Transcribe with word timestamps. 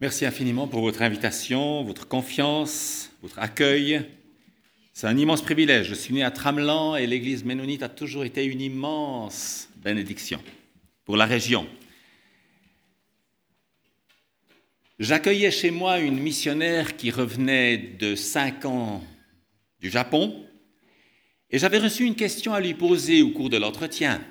Merci 0.00 0.26
infiniment 0.26 0.68
pour 0.68 0.82
votre 0.82 1.02
invitation, 1.02 1.82
votre 1.82 2.06
confiance, 2.06 3.10
votre 3.20 3.40
accueil. 3.40 4.06
C'est 4.92 5.08
un 5.08 5.18
immense 5.18 5.42
privilège. 5.42 5.88
Je 5.88 5.94
suis 5.94 6.14
né 6.14 6.22
à 6.22 6.30
Tramelan 6.30 6.94
et 6.94 7.04
l'église 7.08 7.44
ménonite 7.44 7.82
a 7.82 7.88
toujours 7.88 8.24
été 8.24 8.44
une 8.44 8.60
immense 8.60 9.68
bénédiction 9.78 10.40
pour 11.04 11.16
la 11.16 11.26
région. 11.26 11.66
J'accueillais 15.00 15.50
chez 15.50 15.72
moi 15.72 15.98
une 15.98 16.20
missionnaire 16.20 16.96
qui 16.96 17.10
revenait 17.10 17.76
de 17.76 18.14
cinq 18.14 18.66
ans 18.66 19.02
du 19.80 19.90
Japon 19.90 20.46
et 21.50 21.58
j'avais 21.58 21.78
reçu 21.78 22.04
une 22.04 22.14
question 22.14 22.54
à 22.54 22.60
lui 22.60 22.74
poser 22.74 23.22
au 23.22 23.30
cours 23.30 23.50
de 23.50 23.56
l'entretien. 23.56 24.22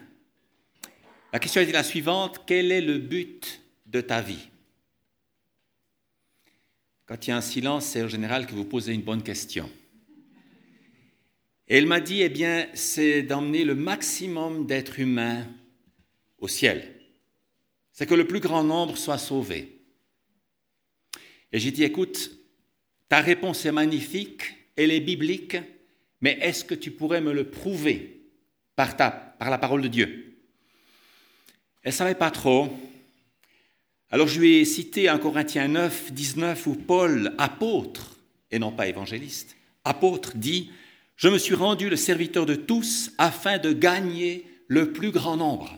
La 1.33 1.39
question 1.39 1.59
était 1.59 1.73
la 1.73 1.83
suivante, 1.83 2.43
quel 2.47 2.71
est 2.71 2.79
le 2.79 2.99
but 2.99 3.61
de 3.85 3.99
ta 3.99 4.21
vie? 4.21 4.47
Quand 7.07 7.25
il 7.25 7.29
y 7.29 7.33
a 7.33 7.37
un 7.37 7.41
silence, 7.41 7.85
c'est 7.85 8.03
en 8.03 8.07
général 8.09 8.45
que 8.45 8.53
vous 8.53 8.65
posez 8.65 8.93
une 8.93 9.01
bonne 9.01 9.23
question. 9.23 9.69
Et 11.69 11.77
elle 11.77 11.85
m'a 11.85 12.01
dit, 12.01 12.21
eh 12.21 12.29
bien, 12.29 12.67
c'est 12.73 13.23
d'emmener 13.23 13.63
le 13.63 13.75
maximum 13.75 14.67
d'êtres 14.67 14.99
humains 14.99 15.47
au 16.37 16.47
ciel. 16.47 16.93
C'est 17.93 18.05
que 18.05 18.13
le 18.13 18.27
plus 18.27 18.41
grand 18.41 18.63
nombre 18.63 18.97
soit 18.97 19.17
sauvé. 19.17 19.81
Et 21.51 21.59
j'ai 21.59 21.71
dit, 21.71 21.83
écoute, 21.83 22.31
ta 23.07 23.21
réponse 23.21 23.65
est 23.65 23.71
magnifique, 23.71 24.43
elle 24.75 24.91
est 24.91 24.99
biblique, 24.99 25.57
mais 26.19 26.37
est-ce 26.41 26.65
que 26.65 26.75
tu 26.75 26.91
pourrais 26.91 27.21
me 27.21 27.31
le 27.31 27.49
prouver 27.49 28.21
par, 28.75 28.97
ta, 28.97 29.11
par 29.11 29.49
la 29.49 29.57
parole 29.57 29.81
de 29.81 29.87
Dieu? 29.87 30.37
Elle 31.83 31.91
ne 31.91 31.97
savait 31.97 32.15
pas 32.15 32.31
trop, 32.31 32.69
alors 34.09 34.27
je 34.27 34.41
ai 34.41 34.65
cité 34.65 35.09
un 35.09 35.17
Corinthiens 35.17 35.67
9, 35.67 36.13
19 36.13 36.67
où 36.67 36.75
Paul, 36.75 37.33
apôtre, 37.37 38.15
et 38.51 38.59
non 38.59 38.71
pas 38.71 38.87
évangéliste, 38.87 39.57
apôtre 39.83 40.31
dit, 40.35 40.71
Je 41.17 41.27
me 41.27 41.37
suis 41.37 41.55
rendu 41.55 41.89
le 41.89 41.97
serviteur 41.97 42.45
de 42.45 42.55
tous 42.55 43.11
afin 43.17 43.57
de 43.57 43.73
gagner 43.73 44.45
le 44.67 44.93
plus 44.93 45.11
grand 45.11 45.35
nombre. 45.35 45.77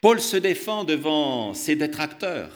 Paul 0.00 0.20
se 0.20 0.36
défend 0.36 0.84
devant 0.84 1.54
ses 1.54 1.76
détracteurs. 1.76 2.52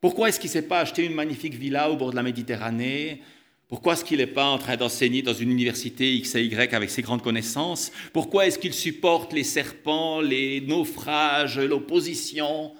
Pourquoi 0.00 0.28
est-ce 0.28 0.40
qu'il 0.40 0.48
ne 0.48 0.54
s'est 0.54 0.62
pas 0.62 0.80
acheté 0.80 1.04
une 1.04 1.14
magnifique 1.14 1.54
villa 1.54 1.90
au 1.90 1.96
bord 1.96 2.10
de 2.10 2.16
la 2.16 2.22
Méditerranée? 2.22 3.22
Pourquoi 3.68 3.94
est-ce 3.94 4.04
qu'il 4.04 4.18
n'est 4.18 4.26
pas 4.26 4.46
en 4.46 4.58
train 4.58 4.76
d'enseigner 4.76 5.22
dans 5.22 5.32
une 5.34 5.50
université 5.50 6.14
X 6.14 6.34
et 6.34 6.44
Y 6.44 6.74
avec 6.74 6.90
ses 6.90 7.02
grandes 7.02 7.22
connaissances? 7.22 7.92
Pourquoi 8.12 8.46
est-ce 8.46 8.58
qu'il 8.58 8.74
supporte 8.74 9.32
les 9.32 9.44
serpents, 9.44 10.20
les 10.20 10.60
naufrages, 10.62 11.58
l'opposition? 11.58 12.72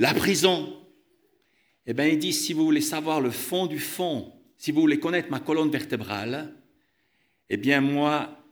La 0.00 0.14
prison. 0.14 0.76
Eh 1.86 1.92
bien, 1.92 2.06
il 2.06 2.18
dit, 2.18 2.32
si 2.32 2.54
vous 2.54 2.64
voulez 2.64 2.80
savoir 2.80 3.20
le 3.20 3.30
fond 3.30 3.66
du 3.66 3.78
fond, 3.78 4.32
si 4.56 4.72
vous 4.72 4.80
voulez 4.80 4.98
connaître 4.98 5.30
ma 5.30 5.40
colonne 5.40 5.70
vertébrale, 5.70 6.54
eh 7.50 7.56
bien, 7.58 7.82
moi, 7.82 8.42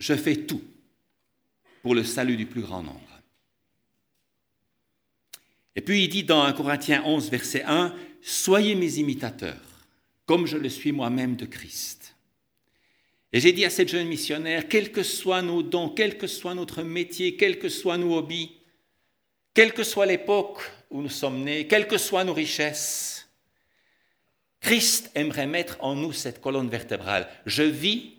je 0.00 0.14
fais 0.14 0.36
tout 0.36 0.62
pour 1.82 1.94
le 1.94 2.02
salut 2.02 2.36
du 2.36 2.46
plus 2.46 2.62
grand 2.62 2.82
nombre. 2.82 3.00
Et 5.76 5.82
puis 5.82 6.04
il 6.04 6.08
dit 6.08 6.24
dans 6.24 6.42
1 6.42 6.52
Corinthiens 6.52 7.02
11, 7.06 7.30
verset 7.30 7.62
1, 7.64 7.94
Soyez 8.20 8.74
mes 8.74 8.98
imitateurs, 8.98 9.62
comme 10.26 10.46
je 10.46 10.58
le 10.58 10.68
suis 10.68 10.92
moi-même 10.92 11.36
de 11.36 11.46
Christ. 11.46 12.16
Et 13.32 13.40
j'ai 13.40 13.52
dit 13.52 13.64
à 13.64 13.70
cette 13.70 13.88
jeune 13.88 14.08
missionnaire, 14.08 14.68
quels 14.68 14.90
que 14.90 15.04
soient 15.04 15.42
nos 15.42 15.62
dons, 15.62 15.88
quel 15.88 16.18
que 16.18 16.26
soit 16.26 16.54
notre 16.54 16.82
métier, 16.82 17.36
quels 17.36 17.60
que 17.60 17.68
soient 17.68 17.98
nos 17.98 18.16
hobbies, 18.16 18.59
quelle 19.60 19.74
que 19.74 19.84
soit 19.84 20.06
l'époque 20.06 20.62
où 20.88 21.02
nous 21.02 21.10
sommes 21.10 21.44
nés, 21.44 21.66
quelles 21.66 21.86
que 21.86 21.98
soient 21.98 22.24
nos 22.24 22.32
richesses, 22.32 23.28
Christ 24.58 25.10
aimerait 25.14 25.46
mettre 25.46 25.76
en 25.80 25.94
nous 25.94 26.14
cette 26.14 26.40
colonne 26.40 26.70
vertébrale. 26.70 27.28
Je 27.44 27.64
vis 27.64 28.14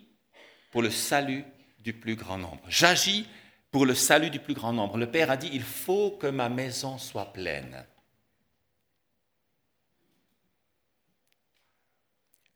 pour 0.70 0.82
le 0.82 0.90
salut 0.92 1.44
du 1.80 1.94
plus 1.94 2.14
grand 2.14 2.38
nombre. 2.38 2.62
J'agis 2.68 3.26
pour 3.72 3.86
le 3.86 3.96
salut 3.96 4.30
du 4.30 4.38
plus 4.38 4.54
grand 4.54 4.72
nombre. 4.72 4.96
Le 4.96 5.10
Père 5.10 5.32
a 5.32 5.36
dit, 5.36 5.50
il 5.52 5.64
faut 5.64 6.12
que 6.12 6.28
ma 6.28 6.48
maison 6.48 6.96
soit 6.96 7.32
pleine. 7.32 7.84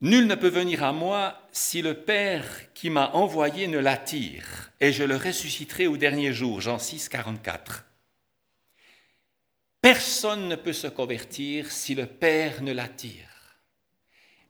Nul 0.00 0.28
ne 0.28 0.36
peut 0.36 0.46
venir 0.46 0.84
à 0.84 0.92
moi 0.92 1.42
si 1.50 1.82
le 1.82 1.94
Père 1.94 2.72
qui 2.72 2.90
m'a 2.90 3.10
envoyé 3.14 3.66
ne 3.66 3.78
l'attire, 3.78 4.70
et 4.78 4.92
je 4.92 5.02
le 5.02 5.16
ressusciterai 5.16 5.88
au 5.88 5.96
dernier 5.96 6.32
jour. 6.32 6.60
Jean 6.60 6.78
6, 6.78 7.08
44. 7.08 7.84
Personne 9.86 10.48
ne 10.48 10.56
peut 10.56 10.72
se 10.72 10.88
convertir 10.88 11.70
si 11.70 11.94
le 11.94 12.06
Père 12.06 12.60
ne 12.60 12.72
l'attire. 12.72 13.60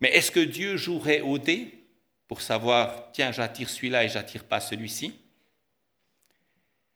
Mais 0.00 0.08
est-ce 0.16 0.30
que 0.30 0.40
Dieu 0.40 0.78
jouerait 0.78 1.20
au 1.20 1.36
dé 1.36 1.84
pour 2.26 2.40
savoir, 2.40 3.12
tiens, 3.12 3.32
j'attire 3.32 3.68
celui-là 3.68 4.04
et 4.04 4.08
j'attire 4.08 4.44
pas 4.44 4.60
celui-ci? 4.60 5.14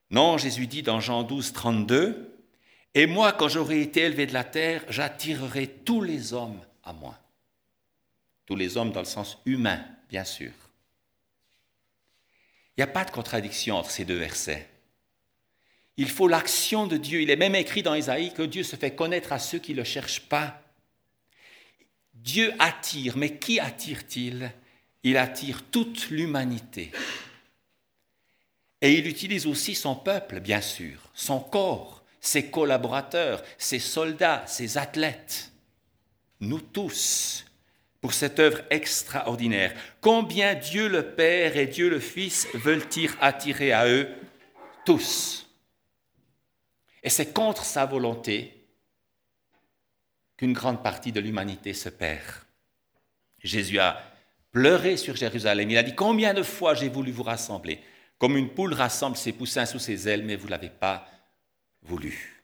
Non, 0.09 0.39
Jésus 0.39 0.67
dit 0.67 0.81
dans 0.81 1.01
Jean 1.01 1.23
12, 1.23 1.53
32, 1.53 2.35
Et 2.95 3.05
moi, 3.05 3.35
quand 3.35 3.49
j'aurai 3.49 3.83
été 3.83 4.01
élevé 4.01 4.25
de 4.25 4.33
la 4.33 4.45
terre, 4.45 4.87
j'attirerai 4.89 5.67
tous 5.67 6.01
les 6.01 6.33
hommes 6.33 6.63
à 6.83 6.95
moi. 6.95 7.19
Tous 8.47 8.57
les 8.57 8.79
hommes 8.79 8.93
dans 8.93 9.01
le 9.01 9.05
sens 9.05 9.37
humain, 9.45 9.85
bien 10.09 10.25
sûr. 10.25 10.53
Il 12.75 12.81
n'y 12.81 12.85
a 12.85 12.87
pas 12.87 13.05
de 13.05 13.11
contradiction 13.11 13.77
entre 13.77 13.91
ces 13.91 14.07
deux 14.07 14.17
versets. 14.17 14.67
Il 15.97 16.09
faut 16.09 16.29
l'action 16.29 16.87
de 16.87 16.97
Dieu. 16.97 17.21
Il 17.21 17.31
est 17.31 17.37
même 17.37 17.55
écrit 17.55 17.83
dans 17.83 17.95
Isaïe 17.95 18.33
que 18.33 18.43
Dieu 18.43 18.63
se 18.63 18.77
fait 18.77 18.95
connaître 18.95 19.33
à 19.33 19.39
ceux 19.39 19.59
qui 19.59 19.73
ne 19.73 19.79
le 19.79 19.85
cherchent 19.85 20.23
pas. 20.23 20.63
Dieu 22.15 22.53
attire, 22.59 23.17
mais 23.17 23.37
qui 23.39 23.61
attire-t-il? 23.61 24.53
Il 25.03 25.17
attire 25.17 25.63
toute 25.71 26.11
l'humanité. 26.11 26.93
Et 28.83 28.95
il 28.95 29.07
utilise 29.07 29.47
aussi 29.47 29.75
son 29.75 29.95
peuple, 29.95 30.41
bien 30.41 30.61
sûr, 30.61 31.11
son 31.15 31.41
corps, 31.41 32.03
ses 32.21 32.51
collaborateurs, 32.51 33.43
ses 33.59 33.79
soldats, 33.79 34.45
ses 34.47 34.79
athlètes, 34.79 35.53
nous 36.41 36.61
tous, 36.61 37.45
pour 38.01 38.15
cette 38.15 38.39
œuvre 38.39 38.63
extraordinaire. 38.71 39.75
Combien 40.01 40.55
Dieu 40.55 40.89
le 40.89 41.15
Père 41.15 41.57
et 41.57 41.67
Dieu 41.67 41.91
le 41.91 42.01
Fils 42.01 42.49
veulent-ils 42.55 43.11
attirer 43.21 43.73
à 43.73 43.87
eux? 43.89 44.09
Tous. 44.87 45.50
Et 47.03 47.11
c'est 47.11 47.33
contre 47.33 47.65
sa 47.65 47.87
volonté 47.87 48.67
qu'une 50.37 50.53
grande 50.53 50.83
partie 50.83 51.13
de 51.13 51.21
l'humanité 51.21 51.75
se 51.75 51.89
perd. 51.89 52.25
Jésus 53.43 53.79
a 53.79 54.03
pleuré 54.53 54.97
sur 54.97 55.17
Jérusalem. 55.17 55.71
Il 55.71 55.79
a 55.79 55.83
dit, 55.83 55.95
combien 55.95 56.35
de 56.35 56.43
fois 56.43 56.75
j'ai 56.75 56.89
voulu 56.89 57.13
vous 57.13 57.23
rassembler, 57.23 57.81
comme 58.19 58.37
une 58.37 58.51
poule 58.51 58.75
rassemble 58.75 59.17
ses 59.17 59.33
poussins 59.33 59.67
sous 59.67 59.79
ses 59.79 60.09
ailes, 60.09 60.25
mais 60.25 60.37
vous 60.37 60.47
ne 60.47 60.51
l'avez 60.51 60.71
pas 60.71 61.07
voulu. 61.83 62.43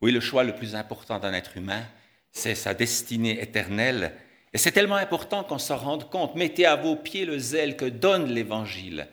Oui, 0.00 0.12
le 0.12 0.20
choix 0.20 0.44
le 0.44 0.54
plus 0.54 0.74
important 0.74 1.18
d'un 1.18 1.32
être 1.32 1.56
humain, 1.56 1.84
c'est 2.30 2.54
sa 2.54 2.74
destinée 2.74 3.40
éternelle. 3.40 4.12
Et 4.52 4.58
c'est 4.58 4.72
tellement 4.72 4.96
important 4.96 5.42
qu'on 5.42 5.58
s'en 5.58 5.76
rende 5.76 6.10
compte. 6.10 6.34
Mettez 6.36 6.66
à 6.66 6.76
vos 6.76 6.96
pieds 6.96 7.24
le 7.24 7.38
zèle 7.38 7.76
que 7.76 7.86
donne 7.86 8.26
l'Évangile 8.26 9.08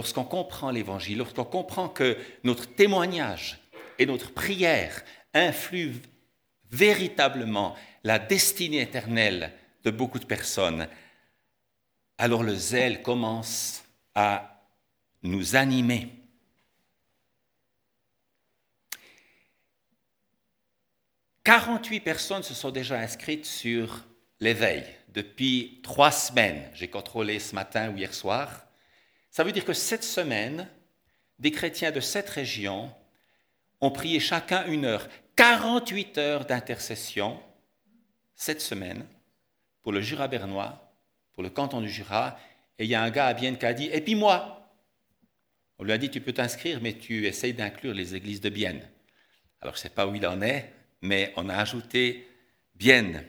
lorsqu'on 0.00 0.24
comprend 0.24 0.70
l'Évangile, 0.70 1.18
lorsqu'on 1.18 1.44
comprend 1.44 1.90
que 1.90 2.16
notre 2.42 2.64
témoignage 2.74 3.58
et 3.98 4.06
notre 4.06 4.32
prière 4.32 5.04
influent 5.34 6.00
véritablement 6.70 7.76
la 8.02 8.18
destinée 8.18 8.80
éternelle 8.80 9.52
de 9.84 9.90
beaucoup 9.90 10.18
de 10.18 10.24
personnes, 10.24 10.88
alors 12.16 12.42
le 12.42 12.54
zèle 12.54 13.02
commence 13.02 13.84
à 14.14 14.64
nous 15.22 15.54
animer. 15.54 16.08
«48 21.44 22.00
personnes 22.00 22.42
se 22.42 22.54
sont 22.54 22.70
déjà 22.70 22.98
inscrites 22.98 23.44
sur 23.44 24.06
l'éveil 24.40 24.82
depuis 25.08 25.80
trois 25.82 26.10
semaines. 26.10 26.70
J'ai 26.72 26.88
contrôlé 26.88 27.38
ce 27.38 27.54
matin 27.54 27.92
ou 27.92 27.98
hier 27.98 28.14
soir. 28.14 28.69
Ça 29.30 29.44
veut 29.44 29.52
dire 29.52 29.64
que 29.64 29.72
cette 29.72 30.04
semaine, 30.04 30.68
des 31.38 31.50
chrétiens 31.50 31.92
de 31.92 32.00
cette 32.00 32.28
région 32.28 32.92
ont 33.80 33.90
prié 33.90 34.20
chacun 34.20 34.66
une 34.66 34.84
heure, 34.84 35.08
48 35.36 36.18
heures 36.18 36.44
d'intercession 36.44 37.40
cette 38.34 38.60
semaine 38.60 39.06
pour 39.82 39.92
le 39.92 40.00
Jura 40.00 40.28
bernois, 40.28 40.92
pour 41.32 41.42
le 41.42 41.50
canton 41.50 41.80
du 41.80 41.88
Jura. 41.88 42.38
Et 42.78 42.84
il 42.84 42.90
y 42.90 42.94
a 42.94 43.02
un 43.02 43.10
gars 43.10 43.26
à 43.26 43.34
Bienne 43.34 43.56
qui 43.56 43.66
a 43.66 43.72
dit 43.72 43.88
Et 43.92 44.00
puis 44.00 44.14
moi? 44.14 44.56
On 45.78 45.84
lui 45.84 45.92
a 45.92 45.98
dit 45.98 46.10
Tu 46.10 46.20
peux 46.20 46.32
t'inscrire, 46.32 46.80
mais 46.82 46.94
tu 46.94 47.26
essayes 47.26 47.54
d'inclure 47.54 47.94
les 47.94 48.14
églises 48.14 48.40
de 48.40 48.50
Bienne. 48.50 48.86
Alors 49.62 49.74
je 49.74 49.80
ne 49.80 49.82
sais 49.82 49.90
pas 49.90 50.06
où 50.06 50.14
il 50.14 50.26
en 50.26 50.42
est, 50.42 50.72
mais 51.00 51.32
on 51.36 51.48
a 51.48 51.56
ajouté 51.56 52.28
Bienne. 52.74 53.24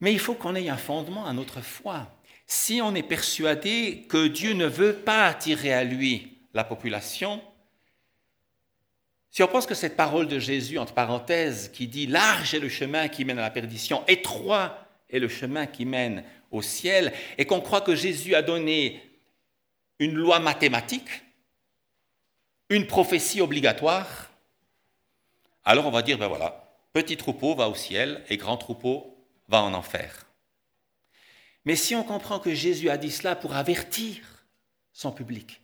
Mais 0.00 0.12
il 0.12 0.18
faut 0.18 0.34
qu'on 0.34 0.56
ait 0.56 0.68
un 0.68 0.76
fondement 0.76 1.26
à 1.26 1.32
notre 1.32 1.60
foi 1.60 2.10
si 2.52 2.82
on 2.82 2.94
est 2.94 3.02
persuadé 3.02 4.04
que 4.10 4.26
Dieu 4.26 4.52
ne 4.52 4.66
veut 4.66 4.94
pas 4.94 5.26
attirer 5.26 5.72
à 5.72 5.84
lui 5.84 6.38
la 6.52 6.64
population, 6.64 7.42
Si 9.30 9.42
on 9.42 9.48
pense 9.48 9.64
que 9.64 9.74
cette 9.74 9.96
parole 9.96 10.28
de 10.28 10.38
Jésus, 10.38 10.78
entre 10.78 10.92
parenthèses, 10.92 11.70
qui 11.72 11.86
dit 11.86 12.06
large 12.06 12.52
est 12.52 12.58
le 12.58 12.68
chemin 12.68 13.08
qui 13.08 13.24
mène 13.24 13.38
à 13.38 13.42
la 13.42 13.50
perdition, 13.50 14.04
étroit 14.06 14.86
est 15.08 15.18
le 15.18 15.28
chemin 15.28 15.64
qui 15.64 15.86
mène 15.86 16.22
au 16.50 16.60
ciel, 16.60 17.14
et 17.38 17.46
qu'on 17.46 17.62
croit 17.62 17.80
que 17.80 17.96
Jésus 17.96 18.34
a 18.34 18.42
donné 18.42 19.02
une 19.98 20.12
loi 20.12 20.38
mathématique, 20.38 21.08
une 22.68 22.86
prophétie 22.86 23.40
obligatoire, 23.40 24.30
alors 25.64 25.86
on 25.86 25.90
va 25.90 26.02
dire, 26.02 26.18
ben 26.18 26.28
voilà, 26.28 26.76
petit 26.92 27.16
troupeau 27.16 27.54
va 27.54 27.70
au 27.70 27.74
ciel 27.74 28.22
et 28.28 28.36
grand 28.36 28.58
troupeau 28.58 29.16
va 29.48 29.62
en 29.62 29.72
enfer. 29.72 30.26
Mais 31.64 31.76
si 31.76 31.94
on 31.94 32.02
comprend 32.02 32.38
que 32.38 32.54
Jésus 32.54 32.90
a 32.90 32.96
dit 32.96 33.10
cela 33.10 33.36
pour 33.36 33.54
avertir 33.54 34.46
son 34.92 35.12
public, 35.12 35.60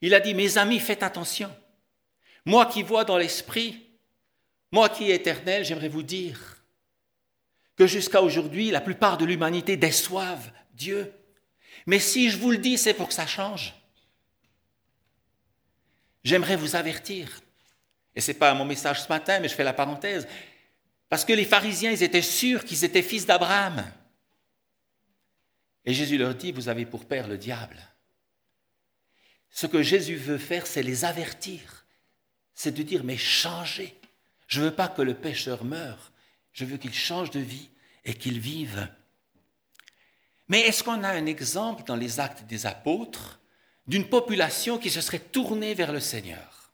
il 0.00 0.14
a 0.14 0.20
dit, 0.20 0.34
mes 0.34 0.58
amis, 0.58 0.78
faites 0.78 1.02
attention. 1.02 1.50
Moi 2.44 2.66
qui 2.66 2.82
vois 2.82 3.04
dans 3.04 3.18
l'esprit, 3.18 3.82
moi 4.70 4.88
qui 4.88 5.10
est 5.10 5.16
éternel, 5.16 5.64
j'aimerais 5.64 5.88
vous 5.88 6.02
dire 6.02 6.62
que 7.76 7.86
jusqu'à 7.86 8.22
aujourd'hui, 8.22 8.70
la 8.70 8.80
plupart 8.80 9.18
de 9.18 9.24
l'humanité 9.24 9.76
déçoivent 9.76 10.50
Dieu. 10.74 11.12
Mais 11.86 11.98
si 11.98 12.30
je 12.30 12.38
vous 12.38 12.50
le 12.50 12.58
dis, 12.58 12.76
c'est 12.76 12.94
pour 12.94 13.08
que 13.08 13.14
ça 13.14 13.26
change. 13.26 13.74
J'aimerais 16.24 16.56
vous 16.56 16.76
avertir. 16.76 17.40
Et 18.14 18.20
ce 18.20 18.32
n'est 18.32 18.38
pas 18.38 18.52
mon 18.54 18.64
message 18.64 19.02
ce 19.02 19.08
matin, 19.08 19.38
mais 19.40 19.48
je 19.48 19.54
fais 19.54 19.64
la 19.64 19.72
parenthèse. 19.72 20.26
Parce 21.08 21.24
que 21.24 21.32
les 21.32 21.44
pharisiens, 21.44 21.92
ils 21.92 22.02
étaient 22.02 22.20
sûrs 22.20 22.64
qu'ils 22.64 22.84
étaient 22.84 23.02
fils 23.02 23.26
d'Abraham. 23.26 23.84
Et 25.84 25.94
Jésus 25.94 26.18
leur 26.18 26.34
dit, 26.34 26.52
vous 26.52 26.68
avez 26.68 26.86
pour 26.86 27.06
père 27.06 27.28
le 27.28 27.38
diable. 27.38 27.78
Ce 29.50 29.66
que 29.66 29.82
Jésus 29.82 30.16
veut 30.16 30.38
faire, 30.38 30.66
c'est 30.66 30.82
les 30.82 31.04
avertir 31.04 31.78
c'est 32.58 32.72
de 32.72 32.82
dire, 32.82 33.04
mais 33.04 33.16
changez. 33.16 33.94
Je 34.48 34.58
ne 34.58 34.64
veux 34.64 34.74
pas 34.74 34.88
que 34.88 35.00
le 35.00 35.14
pécheur 35.14 35.62
meure, 35.62 36.10
je 36.52 36.64
veux 36.64 36.76
qu'il 36.76 36.92
change 36.92 37.30
de 37.30 37.38
vie 37.38 37.70
et 38.04 38.14
qu'il 38.14 38.40
vive. 38.40 38.88
Mais 40.48 40.62
est-ce 40.62 40.82
qu'on 40.82 41.04
a 41.04 41.08
un 41.08 41.26
exemple 41.26 41.84
dans 41.84 41.94
les 41.94 42.18
actes 42.18 42.42
des 42.46 42.66
apôtres 42.66 43.38
d'une 43.86 44.08
population 44.08 44.76
qui 44.76 44.90
se 44.90 45.00
serait 45.00 45.20
tournée 45.20 45.74
vers 45.74 45.92
le 45.92 46.00
Seigneur? 46.00 46.72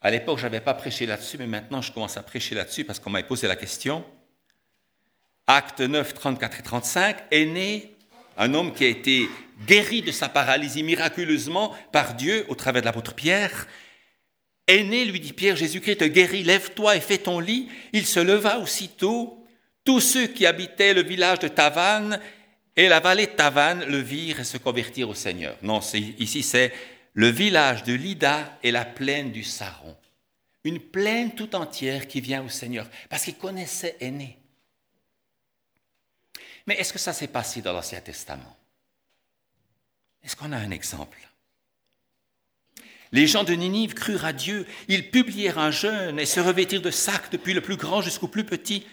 À 0.00 0.10
l'époque, 0.10 0.38
je 0.38 0.44
n'avais 0.44 0.62
pas 0.62 0.72
prêché 0.72 1.04
là-dessus, 1.04 1.36
mais 1.36 1.46
maintenant 1.46 1.82
je 1.82 1.92
commence 1.92 2.16
à 2.16 2.22
prêcher 2.22 2.54
là-dessus 2.54 2.86
parce 2.86 2.98
qu'on 2.98 3.10
m'a 3.10 3.22
posé 3.22 3.46
la 3.48 3.56
question. 3.56 4.02
Acte 5.54 5.80
9, 5.80 6.14
34 6.14 6.60
et 6.60 6.62
35 6.62 7.16
est 7.30 7.44
né 7.44 7.94
un 8.38 8.54
homme 8.54 8.72
qui 8.72 8.84
a 8.84 8.88
été 8.88 9.28
guéri 9.66 10.00
de 10.00 10.10
sa 10.10 10.30
paralysie 10.30 10.82
miraculeusement 10.82 11.76
par 11.92 12.14
Dieu 12.14 12.46
au 12.48 12.54
travers 12.54 12.80
de 12.80 12.86
l'apôtre 12.86 13.14
Pierre. 13.14 13.66
Aîné, 14.66 15.04
lui 15.04 15.20
dit 15.20 15.34
Pierre, 15.34 15.56
Jésus-Christ 15.56 15.98
te 15.98 16.04
guérit, 16.04 16.42
lève-toi 16.42 16.96
et 16.96 17.00
fais 17.00 17.18
ton 17.18 17.38
lit. 17.38 17.68
Il 17.92 18.06
se 18.06 18.18
leva 18.18 18.60
aussitôt. 18.60 19.44
Tous 19.84 20.00
ceux 20.00 20.26
qui 20.26 20.46
habitaient 20.46 20.94
le 20.94 21.02
village 21.02 21.40
de 21.40 21.48
Tavannes 21.48 22.18
et 22.74 22.88
la 22.88 23.00
vallée 23.00 23.26
de 23.26 23.32
Tavannes 23.32 23.84
le 23.86 23.98
virent 23.98 24.40
et 24.40 24.44
se 24.44 24.56
convertirent 24.56 25.10
au 25.10 25.14
Seigneur. 25.14 25.58
Non, 25.60 25.80
ici 26.18 26.42
c'est 26.42 26.72
le 27.12 27.28
village 27.28 27.82
de 27.82 27.92
Lida 27.92 28.58
et 28.62 28.70
la 28.70 28.86
plaine 28.86 29.32
du 29.32 29.44
Saron. 29.44 29.96
Une 30.64 30.80
plaine 30.80 31.34
tout 31.34 31.54
entière 31.54 32.08
qui 32.08 32.22
vient 32.22 32.42
au 32.42 32.48
Seigneur, 32.48 32.88
parce 33.10 33.24
qu'il 33.24 33.34
connaissait 33.34 33.96
Aîné. 34.00 34.38
Mais 36.66 36.74
est-ce 36.74 36.92
que 36.92 36.98
ça 36.98 37.12
s'est 37.12 37.28
passé 37.28 37.60
dans 37.62 37.72
l'Ancien 37.72 38.00
Testament? 38.00 38.56
Est-ce 40.22 40.36
qu'on 40.36 40.52
a 40.52 40.56
un 40.56 40.70
exemple? 40.70 41.18
Les 43.10 43.26
gens 43.26 43.44
de 43.44 43.52
Ninive 43.52 43.94
crurent 43.94 44.24
à 44.24 44.32
Dieu, 44.32 44.66
ils 44.88 45.10
publièrent 45.10 45.58
un 45.58 45.70
jeûne 45.70 46.18
et 46.18 46.26
se 46.26 46.40
revêtirent 46.40 46.80
de 46.80 46.90
sacs 46.90 47.30
depuis 47.30 47.52
le 47.52 47.60
plus 47.60 47.76
grand 47.76 48.00
jusqu'au 48.00 48.28
plus 48.28 48.44
petit. 48.44 48.86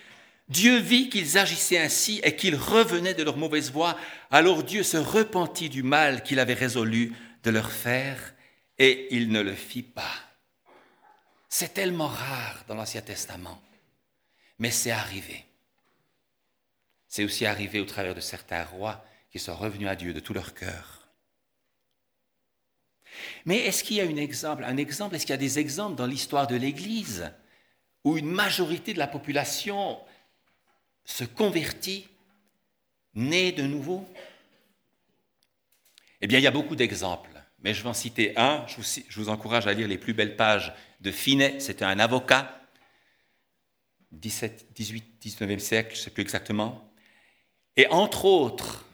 Dieu 0.50 0.77
vit 0.80 1.10
qu'ils 1.10 1.38
agissaient 1.38 1.77
ainsi 1.77 2.19
et 2.24 2.36
qu'ils 2.36 2.56
revenaient 2.56 3.13
de 3.13 3.24
leur 3.24 3.38
mauvaise 3.38 3.72
voie. 3.72 3.98
Alors 4.30 4.63
Dieu 4.63 4.83
se 4.83 4.98
repentit 4.98 5.69
du 5.69 5.83
mal 5.83 6.24
qu'il 6.24 6.39
avait 6.39 6.54
résolu 6.54 7.13
de 7.44 7.51
leur 7.51 7.72
faire 7.72 8.33
et 8.77 9.07
il 9.15 9.30
ne 9.30 9.42
le 9.42 9.56
fit 9.56 9.83
pas. 9.83 10.15
C'est 11.48 11.74
tellement 11.74 12.07
rare 12.07 12.65
dans 12.68 12.75
l'Ancien 12.75 13.01
Testament, 13.01 13.62
mais 14.57 14.72
c'est 14.72 14.92
arrivé. 14.92 15.45
C'est 17.10 17.24
aussi 17.24 17.46
arrivé 17.48 17.80
au 17.80 17.86
travers 17.86 18.14
de 18.14 18.22
certains 18.22 18.64
rois 18.64 19.04
qui 19.32 19.40
sont 19.40 19.56
revenus 19.56 19.90
à 19.90 19.96
Dieu 19.96 20.14
de 20.14 20.20
tout 20.20 20.34
leur 20.34 20.54
cœur. 20.54 21.10
Mais 23.46 23.58
est-ce 23.58 23.84
qu'il 23.84 23.98
y 23.98 24.02
a 24.02 24.06
un 24.06 24.16
exemple, 24.16 24.64
un 24.64 24.78
exemple, 24.78 25.16
est-ce 25.16 25.26
qu'il 25.26 25.34
y 25.34 25.34
a 25.34 25.38
des 25.38 25.58
exemples 25.58 25.96
dans 25.96 26.06
l'histoire 26.06 26.46
de 26.46 26.56
l'Église 26.56 27.32
où 28.04 28.16
une 28.18 28.30
majorité 28.30 28.94
de 28.94 29.00
la 29.00 29.08
population 29.08 30.00
se 31.04 31.24
convertit, 31.24 32.08
naît 33.16 33.52
de 33.52 33.64
nouveau? 33.64 34.08
Eh 36.22 36.28
bien, 36.28 36.38
il 36.38 36.44
y 36.44 36.48
a 36.48 36.52
beaucoup 36.52 36.76
d'exemples, 36.76 37.32
mais 37.60 37.74
je 37.74 37.82
vais 37.82 37.90
en 37.90 37.94
citer 37.94 38.38
un. 38.38 38.66
Je 38.68 39.20
vous, 39.20 39.30
encourage 39.30 39.66
à 39.66 39.74
lire 39.74 39.88
les 39.88 39.98
plus 39.98 40.14
belles 40.14 40.36
pages 40.36 40.74
de 41.02 41.12
Finet. 41.12 41.60
C'était 41.60 41.86
un 41.86 41.98
avocat, 41.98 42.62
17, 44.12 44.74
18, 44.74 45.26
19e 45.26 45.60
siècle, 45.60 45.96
je 45.96 46.00
ne 46.00 46.04
sais 46.04 46.12
plus 46.12 46.22
exactement. 46.22 46.88
Et 47.75 47.88
entre 47.88 48.25
autres, 48.25 48.86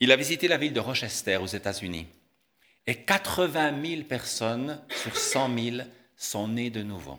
il 0.00 0.12
a 0.12 0.16
visité 0.16 0.48
la 0.48 0.58
ville 0.58 0.72
de 0.72 0.80
Rochester 0.80 1.36
aux 1.36 1.46
États-Unis. 1.46 2.06
Et 2.86 3.02
80 3.02 3.82
000 3.84 4.02
personnes 4.04 4.80
sur 5.02 5.16
100 5.16 5.58
000 5.58 5.76
sont 6.16 6.48
nées 6.48 6.70
de 6.70 6.82
nouveau. 6.82 7.18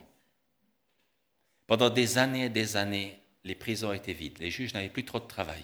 Pendant 1.68 1.90
des 1.90 2.18
années 2.18 2.46
et 2.46 2.50
des 2.50 2.78
années, 2.78 3.20
les 3.44 3.56
prisons 3.56 3.94
étaient 3.94 4.14
vides. 4.14 4.40
Les 4.40 4.50
juges 4.50 4.74
n'avaient 4.74 4.90
plus 4.90 5.06
trop 5.06 5.20
de 5.20 5.28
travail. 5.28 5.64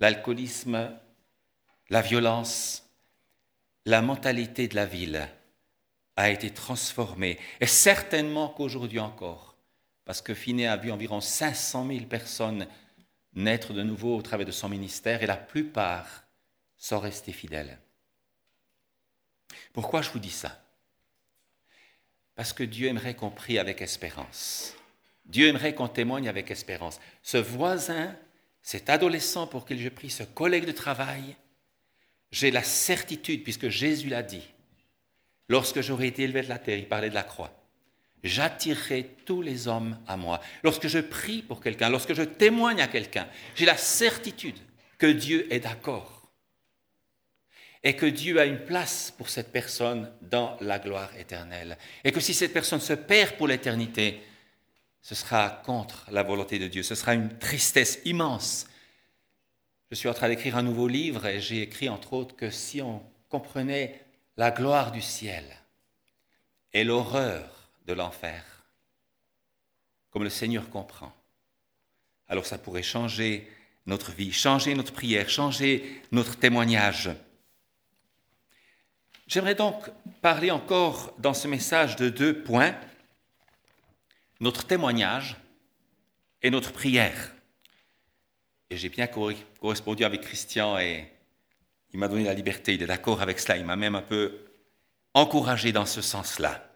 L'alcoolisme, 0.00 0.92
la 1.90 2.02
violence, 2.02 2.88
la 3.84 4.02
mentalité 4.02 4.68
de 4.68 4.74
la 4.74 4.86
ville 4.86 5.28
a 6.16 6.30
été 6.30 6.50
transformée. 6.50 7.38
Et 7.60 7.66
certainement 7.66 8.48
qu'aujourd'hui 8.48 8.98
encore, 8.98 9.56
parce 10.04 10.20
que 10.20 10.34
Finet 10.34 10.66
a 10.66 10.76
vu 10.76 10.90
environ 10.90 11.20
500 11.20 11.86
000 11.86 12.04
personnes 12.06 12.66
naître 13.38 13.72
de 13.72 13.82
nouveau 13.82 14.16
au 14.16 14.22
travers 14.22 14.46
de 14.46 14.52
son 14.52 14.68
ministère 14.68 15.22
et 15.22 15.26
la 15.26 15.36
plupart 15.36 16.24
sont 16.76 16.98
restés 16.98 17.32
fidèles. 17.32 17.78
Pourquoi 19.72 20.02
je 20.02 20.10
vous 20.10 20.18
dis 20.18 20.30
ça? 20.30 20.62
Parce 22.34 22.52
que 22.52 22.62
Dieu 22.62 22.88
aimerait 22.88 23.14
qu'on 23.14 23.30
prie 23.30 23.58
avec 23.58 23.80
espérance. 23.82 24.74
Dieu 25.24 25.48
aimerait 25.48 25.74
qu'on 25.74 25.88
témoigne 25.88 26.28
avec 26.28 26.50
espérance. 26.50 27.00
Ce 27.22 27.36
voisin, 27.36 28.16
cet 28.62 28.88
adolescent 28.88 29.46
pour 29.46 29.66
qui 29.66 29.78
je 29.78 29.88
prie, 29.88 30.10
ce 30.10 30.22
collègue 30.22 30.66
de 30.66 30.72
travail, 30.72 31.36
j'ai 32.30 32.50
la 32.50 32.62
certitude, 32.62 33.42
puisque 33.42 33.68
Jésus 33.68 34.08
l'a 34.08 34.22
dit, 34.22 34.46
lorsque 35.48 35.80
j'aurai 35.80 36.08
été 36.08 36.22
élevé 36.24 36.42
de 36.42 36.48
la 36.48 36.58
terre, 36.58 36.78
il 36.78 36.88
parlait 36.88 37.10
de 37.10 37.14
la 37.14 37.22
croix, 37.22 37.57
j'attirerai 38.24 39.16
tous 39.24 39.42
les 39.42 39.68
hommes 39.68 39.98
à 40.06 40.16
moi. 40.16 40.40
Lorsque 40.62 40.88
je 40.88 40.98
prie 40.98 41.42
pour 41.42 41.60
quelqu'un, 41.60 41.88
lorsque 41.88 42.14
je 42.14 42.22
témoigne 42.22 42.80
à 42.80 42.88
quelqu'un, 42.88 43.28
j'ai 43.54 43.64
la 43.64 43.76
certitude 43.76 44.58
que 44.98 45.06
Dieu 45.06 45.52
est 45.52 45.60
d'accord 45.60 46.18
et 47.84 47.94
que 47.94 48.06
Dieu 48.06 48.40
a 48.40 48.44
une 48.44 48.64
place 48.64 49.12
pour 49.16 49.28
cette 49.28 49.52
personne 49.52 50.12
dans 50.22 50.56
la 50.60 50.78
gloire 50.78 51.16
éternelle. 51.16 51.78
Et 52.04 52.12
que 52.12 52.20
si 52.20 52.34
cette 52.34 52.52
personne 52.52 52.80
se 52.80 52.92
perd 52.92 53.36
pour 53.36 53.46
l'éternité, 53.46 54.20
ce 55.00 55.14
sera 55.14 55.62
contre 55.64 56.06
la 56.10 56.22
volonté 56.22 56.58
de 56.58 56.66
Dieu. 56.66 56.82
Ce 56.82 56.94
sera 56.94 57.14
une 57.14 57.38
tristesse 57.38 58.00
immense. 58.04 58.66
Je 59.90 59.94
suis 59.94 60.08
en 60.08 60.14
train 60.14 60.28
d'écrire 60.28 60.56
un 60.56 60.62
nouveau 60.62 60.88
livre 60.88 61.26
et 61.26 61.40
j'ai 61.40 61.62
écrit 61.62 61.88
entre 61.88 62.12
autres 62.12 62.36
que 62.36 62.50
si 62.50 62.82
on 62.82 63.02
comprenait 63.28 64.04
la 64.36 64.50
gloire 64.50 64.92
du 64.92 65.00
ciel 65.00 65.44
et 66.72 66.84
l'horreur 66.84 67.57
de 67.88 67.94
l'enfer, 67.94 68.44
comme 70.10 70.22
le 70.22 70.30
Seigneur 70.30 70.68
comprend, 70.68 71.12
alors 72.28 72.44
ça 72.44 72.58
pourrait 72.58 72.82
changer 72.82 73.50
notre 73.86 74.12
vie, 74.12 74.30
changer 74.30 74.74
notre 74.74 74.92
prière, 74.92 75.30
changer 75.30 76.02
notre 76.12 76.36
témoignage. 76.36 77.10
J'aimerais 79.26 79.54
donc 79.54 79.90
parler 80.20 80.50
encore 80.50 81.14
dans 81.18 81.32
ce 81.32 81.48
message 81.48 81.96
de 81.96 82.10
deux 82.10 82.42
points, 82.42 82.78
notre 84.40 84.66
témoignage 84.66 85.36
et 86.42 86.50
notre 86.50 86.72
prière. 86.72 87.32
Et 88.68 88.76
j'ai 88.76 88.90
bien 88.90 89.06
correspondu 89.06 90.04
avec 90.04 90.20
Christian 90.20 90.78
et 90.78 91.10
il 91.94 91.98
m'a 91.98 92.08
donné 92.08 92.24
la 92.24 92.34
liberté, 92.34 92.74
il 92.74 92.82
est 92.82 92.86
d'accord 92.86 93.22
avec 93.22 93.40
cela, 93.40 93.56
il 93.56 93.64
m'a 93.64 93.76
même 93.76 93.94
un 93.94 94.02
peu 94.02 94.44
encouragé 95.14 95.72
dans 95.72 95.86
ce 95.86 96.02
sens-là. 96.02 96.67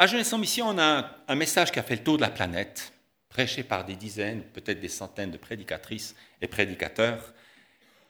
À 0.00 0.06
Jeunesse 0.06 0.32
en 0.32 0.38
Mission, 0.38 0.68
on 0.68 0.78
a 0.78 1.10
un, 1.26 1.34
message 1.34 1.72
qui 1.72 1.80
a 1.80 1.82
fait 1.82 1.96
le 1.96 2.04
tour 2.04 2.18
de 2.18 2.22
la 2.22 2.30
planète, 2.30 2.92
prêché 3.28 3.64
par 3.64 3.84
des 3.84 3.96
dizaines, 3.96 4.44
peut-être 4.44 4.78
des 4.78 4.88
centaines 4.88 5.32
de 5.32 5.38
prédicatrices 5.38 6.14
et 6.40 6.46
prédicateurs. 6.46 7.34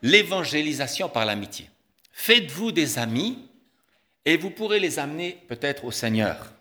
L'évangélisation 0.02 1.08
par 1.08 1.24
l'amitié. 1.24 1.70
faites-vous 2.12 2.72
des 2.72 2.98
amis 2.98 3.48
et 4.26 4.36
vous 4.36 4.50
pourrez 4.50 4.80
les 4.80 4.98
amener 4.98 5.42
peut-être 5.48 5.86
au 5.86 5.90
Seigneur. 5.90 6.52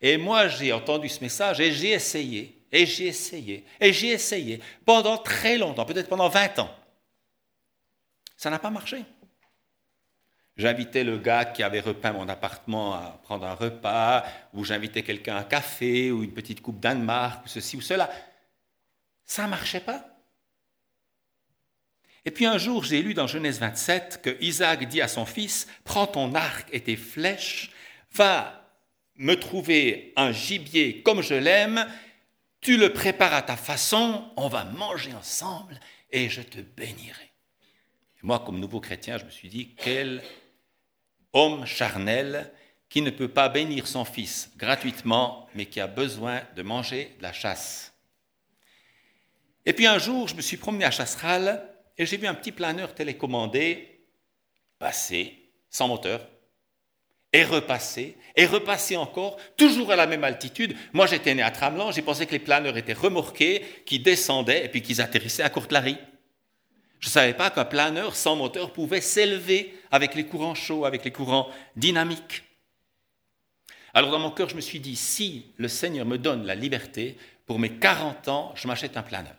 Et 0.00 0.16
moi, 0.16 0.48
j'ai 0.48 0.72
entendu 0.72 1.08
ce 1.08 1.22
message 1.22 1.60
et 1.60 1.70
j'ai 1.70 1.92
essayé, 1.92 2.60
et 2.72 2.86
j'ai 2.86 3.06
essayé, 3.06 3.64
et 3.80 3.92
j'ai 3.92 4.08
essayé 4.08 4.60
pendant 4.84 5.16
très 5.16 5.58
longtemps, 5.58 5.84
peut-être 5.84 6.08
pendant 6.08 6.28
20 6.28 6.58
ans. 6.58 6.74
Ça 8.36 8.50
n'a 8.50 8.58
pas 8.58 8.70
marché. 8.70 9.04
J'invitais 10.56 11.04
le 11.04 11.18
gars 11.18 11.44
qui 11.44 11.62
avait 11.62 11.80
repeint 11.80 12.12
mon 12.12 12.28
appartement 12.28 12.94
à 12.94 13.20
prendre 13.22 13.46
un 13.46 13.54
repas, 13.54 14.24
ou 14.54 14.64
j'invitais 14.64 15.02
quelqu'un 15.02 15.36
à 15.36 15.40
un 15.40 15.44
café, 15.44 16.10
ou 16.10 16.22
une 16.22 16.32
petite 16.32 16.62
coupe 16.62 16.80
Danemark, 16.80 17.44
ou 17.44 17.48
ceci 17.48 17.76
ou 17.76 17.82
cela. 17.82 18.10
Ça 19.24 19.44
ne 19.44 19.48
marchait 19.48 19.80
pas. 19.80 20.16
Et 22.24 22.30
puis 22.30 22.46
un 22.46 22.58
jour, 22.58 22.84
j'ai 22.84 23.02
lu 23.02 23.12
dans 23.12 23.26
Genèse 23.26 23.60
27 23.60 24.20
que 24.22 24.36
Isaac 24.42 24.88
dit 24.88 25.00
à 25.00 25.08
son 25.08 25.26
fils, 25.26 25.68
prends 25.84 26.06
ton 26.06 26.34
arc 26.34 26.68
et 26.72 26.80
tes 26.80 26.96
flèches, 26.96 27.70
va 28.12 28.66
me 29.14 29.34
trouver 29.34 30.12
un 30.16 30.32
gibier 30.32 31.02
comme 31.02 31.22
je 31.22 31.34
l'aime, 31.34 31.86
tu 32.60 32.78
le 32.78 32.92
prépares 32.92 33.34
à 33.34 33.42
ta 33.42 33.56
façon, 33.56 34.28
on 34.36 34.48
va 34.48 34.64
manger 34.64 35.12
ensemble 35.14 35.78
et 36.10 36.28
je 36.28 36.42
te 36.42 36.60
bénirai. 36.60 37.30
moi, 38.22 38.40
comme 38.40 38.58
nouveau 38.58 38.80
chrétien, 38.80 39.18
je 39.18 39.24
me 39.24 39.30
suis 39.30 39.48
dit, 39.48 39.76
quel 39.76 40.20
homme 41.36 41.66
charnel 41.66 42.50
qui 42.88 43.02
ne 43.02 43.10
peut 43.10 43.28
pas 43.28 43.48
bénir 43.48 43.86
son 43.86 44.04
fils 44.04 44.50
gratuitement, 44.56 45.48
mais 45.54 45.66
qui 45.66 45.80
a 45.80 45.86
besoin 45.86 46.42
de 46.56 46.62
manger 46.62 47.14
de 47.18 47.22
la 47.22 47.32
chasse. 47.32 47.92
Et 49.64 49.72
puis 49.72 49.86
un 49.86 49.98
jour, 49.98 50.28
je 50.28 50.34
me 50.34 50.40
suis 50.40 50.56
promené 50.56 50.84
à 50.84 50.90
Chasseral 50.90 51.68
et 51.98 52.06
j'ai 52.06 52.16
vu 52.16 52.26
un 52.26 52.34
petit 52.34 52.52
planeur 52.52 52.94
télécommandé 52.94 54.00
passer 54.78 55.50
sans 55.68 55.88
moteur 55.88 56.26
et 57.32 57.44
repasser, 57.44 58.16
et 58.34 58.46
repasser 58.46 58.96
encore, 58.96 59.36
toujours 59.58 59.90
à 59.90 59.96
la 59.96 60.06
même 60.06 60.24
altitude. 60.24 60.74
Moi, 60.94 61.06
j'étais 61.06 61.34
né 61.34 61.42
à 61.42 61.50
Tramelan, 61.50 61.92
j'ai 61.92 62.00
pensé 62.00 62.24
que 62.24 62.32
les 62.32 62.38
planeurs 62.38 62.78
étaient 62.78 62.94
remorqués, 62.94 63.62
qui 63.84 63.98
descendaient 63.98 64.64
et 64.64 64.68
puis 64.68 64.80
qu'ils 64.80 65.02
atterrissaient 65.02 65.42
à 65.42 65.50
Courtelary. 65.50 65.98
Je 67.00 67.08
ne 67.08 67.12
savais 67.12 67.34
pas 67.34 67.50
qu'un 67.50 67.64
planeur 67.64 68.16
sans 68.16 68.36
moteur 68.36 68.72
pouvait 68.72 69.00
s'élever 69.00 69.78
avec 69.90 70.14
les 70.14 70.26
courants 70.26 70.54
chauds, 70.54 70.84
avec 70.84 71.04
les 71.04 71.12
courants 71.12 71.50
dynamiques. 71.76 72.42
Alors 73.94 74.10
dans 74.10 74.18
mon 74.18 74.30
cœur, 74.30 74.48
je 74.48 74.56
me 74.56 74.60
suis 74.60 74.80
dit, 74.80 74.96
si 74.96 75.46
le 75.56 75.68
Seigneur 75.68 76.06
me 76.06 76.18
donne 76.18 76.44
la 76.44 76.54
liberté, 76.54 77.16
pour 77.46 77.58
mes 77.58 77.70
40 77.70 78.28
ans, 78.28 78.52
je 78.56 78.66
m'achète 78.66 78.96
un 78.96 79.02
planeur. 79.02 79.36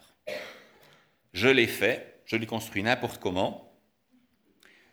Je 1.33 1.47
l'ai 1.47 1.67
fait, 1.67 2.21
je 2.25 2.37
l'ai 2.37 2.45
construit 2.45 2.81
n'importe 2.81 3.21
comment. 3.21 3.71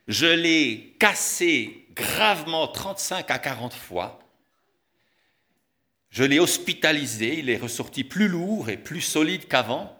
Je 0.08 0.26
l'ai 0.26 0.96
cassé 0.98 1.86
gravement 1.94 2.66
35 2.68 3.30
à 3.30 3.38
40 3.38 3.72
fois. 3.72 4.18
Je 6.10 6.24
l'ai 6.24 6.38
hospitalisé, 6.38 7.38
il 7.38 7.50
est 7.50 7.56
ressorti 7.56 8.04
plus 8.04 8.28
lourd 8.28 8.68
et 8.68 8.76
plus 8.76 9.00
solide 9.00 9.48
qu'avant. 9.48 9.98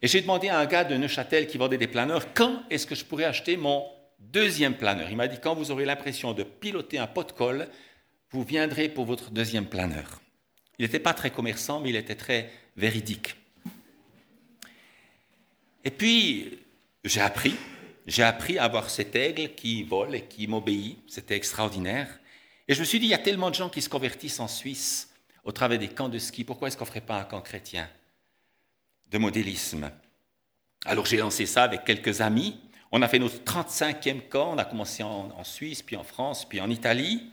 Et 0.00 0.06
j'ai 0.06 0.20
demandé 0.20 0.48
à 0.48 0.58
un 0.58 0.66
gars 0.66 0.84
de 0.84 0.96
Neuchâtel 0.96 1.46
qui 1.46 1.58
vendait 1.58 1.78
des 1.78 1.88
planeurs, 1.88 2.32
quand 2.32 2.62
est-ce 2.70 2.86
que 2.86 2.94
je 2.94 3.04
pourrais 3.04 3.24
acheter 3.24 3.56
mon 3.56 3.84
deuxième 4.20 4.76
planeur? 4.76 5.10
Il 5.10 5.16
m'a 5.16 5.26
dit, 5.26 5.38
quand 5.40 5.54
vous 5.54 5.70
aurez 5.70 5.84
l'impression 5.84 6.32
de 6.32 6.44
piloter 6.44 6.98
un 6.98 7.06
pot 7.06 7.24
de 7.24 7.32
colle, 7.32 7.68
vous 8.30 8.44
viendrez 8.44 8.88
pour 8.88 9.06
votre 9.06 9.30
deuxième 9.30 9.66
planeur. 9.66 10.20
Il 10.78 10.84
n'était 10.84 11.00
pas 11.00 11.14
très 11.14 11.30
commerçant, 11.30 11.80
mais 11.80 11.90
il 11.90 11.96
était 11.96 12.14
très 12.14 12.50
véridique. 12.76 13.34
Et 15.84 15.90
puis, 15.90 16.58
j'ai 17.04 17.20
appris, 17.20 17.54
j'ai 18.06 18.22
appris 18.22 18.58
à 18.58 18.64
avoir 18.64 18.90
cet 18.90 19.16
aigle 19.16 19.54
qui 19.54 19.82
vole 19.82 20.14
et 20.14 20.22
qui 20.22 20.46
m'obéit. 20.46 20.98
C'était 21.08 21.36
extraordinaire. 21.36 22.20
Et 22.68 22.74
je 22.74 22.80
me 22.80 22.84
suis 22.84 23.00
dit, 23.00 23.06
il 23.06 23.10
y 23.10 23.14
a 23.14 23.18
tellement 23.18 23.50
de 23.50 23.56
gens 23.56 23.70
qui 23.70 23.82
se 23.82 23.88
convertissent 23.88 24.38
en 24.38 24.48
Suisse 24.48 25.12
au 25.42 25.50
travers 25.50 25.78
des 25.78 25.88
camps 25.88 26.08
de 26.08 26.18
ski. 26.18 26.44
Pourquoi 26.44 26.68
est-ce 26.68 26.76
qu'on 26.76 26.84
ne 26.84 26.90
ferait 26.90 27.00
pas 27.00 27.18
un 27.18 27.24
camp 27.24 27.40
chrétien? 27.40 27.88
De 29.10 29.18
modélisme 29.18 29.90
Alors 30.84 31.06
j'ai 31.06 31.16
lancé 31.16 31.46
ça 31.46 31.64
avec 31.64 31.84
quelques 31.84 32.20
amis. 32.20 32.60
On 32.90 33.02
a 33.02 33.08
fait 33.08 33.18
notre 33.18 33.42
35e 33.42 34.28
camp. 34.28 34.54
On 34.54 34.58
a 34.58 34.64
commencé 34.64 35.02
en, 35.02 35.44
Suisse, 35.44 35.82
puis 35.82 35.96
en 35.96 36.04
France, 36.04 36.48
puis 36.48 36.60
en 36.60 36.70
Italie. 36.70 37.30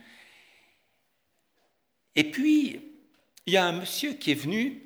Et 2.16 2.24
puis, 2.24 2.82
il 3.46 3.54
y 3.54 3.58
a 3.58 3.66
un 3.66 3.72
monsieur 3.72 4.14
qui 4.14 4.32
est 4.32 4.36
venu 4.36 4.82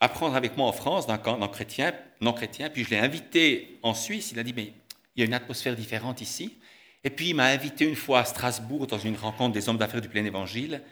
apprendre 0.00 0.36
avec 0.36 0.56
moi 0.56 0.68
en 0.68 0.72
France, 0.72 1.06
dans 1.06 1.14
un 1.14 1.18
camp 1.18 1.38
non 1.38 1.48
chrétien, 1.48 1.94
non 2.20 2.32
chrétien. 2.32 2.70
Puis 2.70 2.84
je 2.84 2.90
l'ai 2.90 2.98
invité 2.98 3.78
en 3.82 3.94
Suisse. 3.94 4.32
Il 4.32 4.38
a 4.38 4.42
dit, 4.42 4.52
mais 4.52 4.74
il 5.16 5.20
y 5.20 5.22
a 5.22 5.26
une 5.26 5.34
atmosphère 5.34 5.76
différente 5.76 6.20
ici. 6.20 6.58
Et 7.04 7.10
puis 7.10 7.30
il 7.30 7.34
m'a 7.34 7.46
invité 7.46 7.84
une 7.84 7.96
fois 7.96 8.20
à 8.20 8.24
Strasbourg 8.24 8.86
dans 8.86 8.98
une 8.98 9.16
rencontre 9.16 9.52
des 9.52 9.68
hommes 9.68 9.78
d'affaires 9.78 10.00
du 10.00 10.08
plein 10.08 10.24
évangile. 10.24 10.82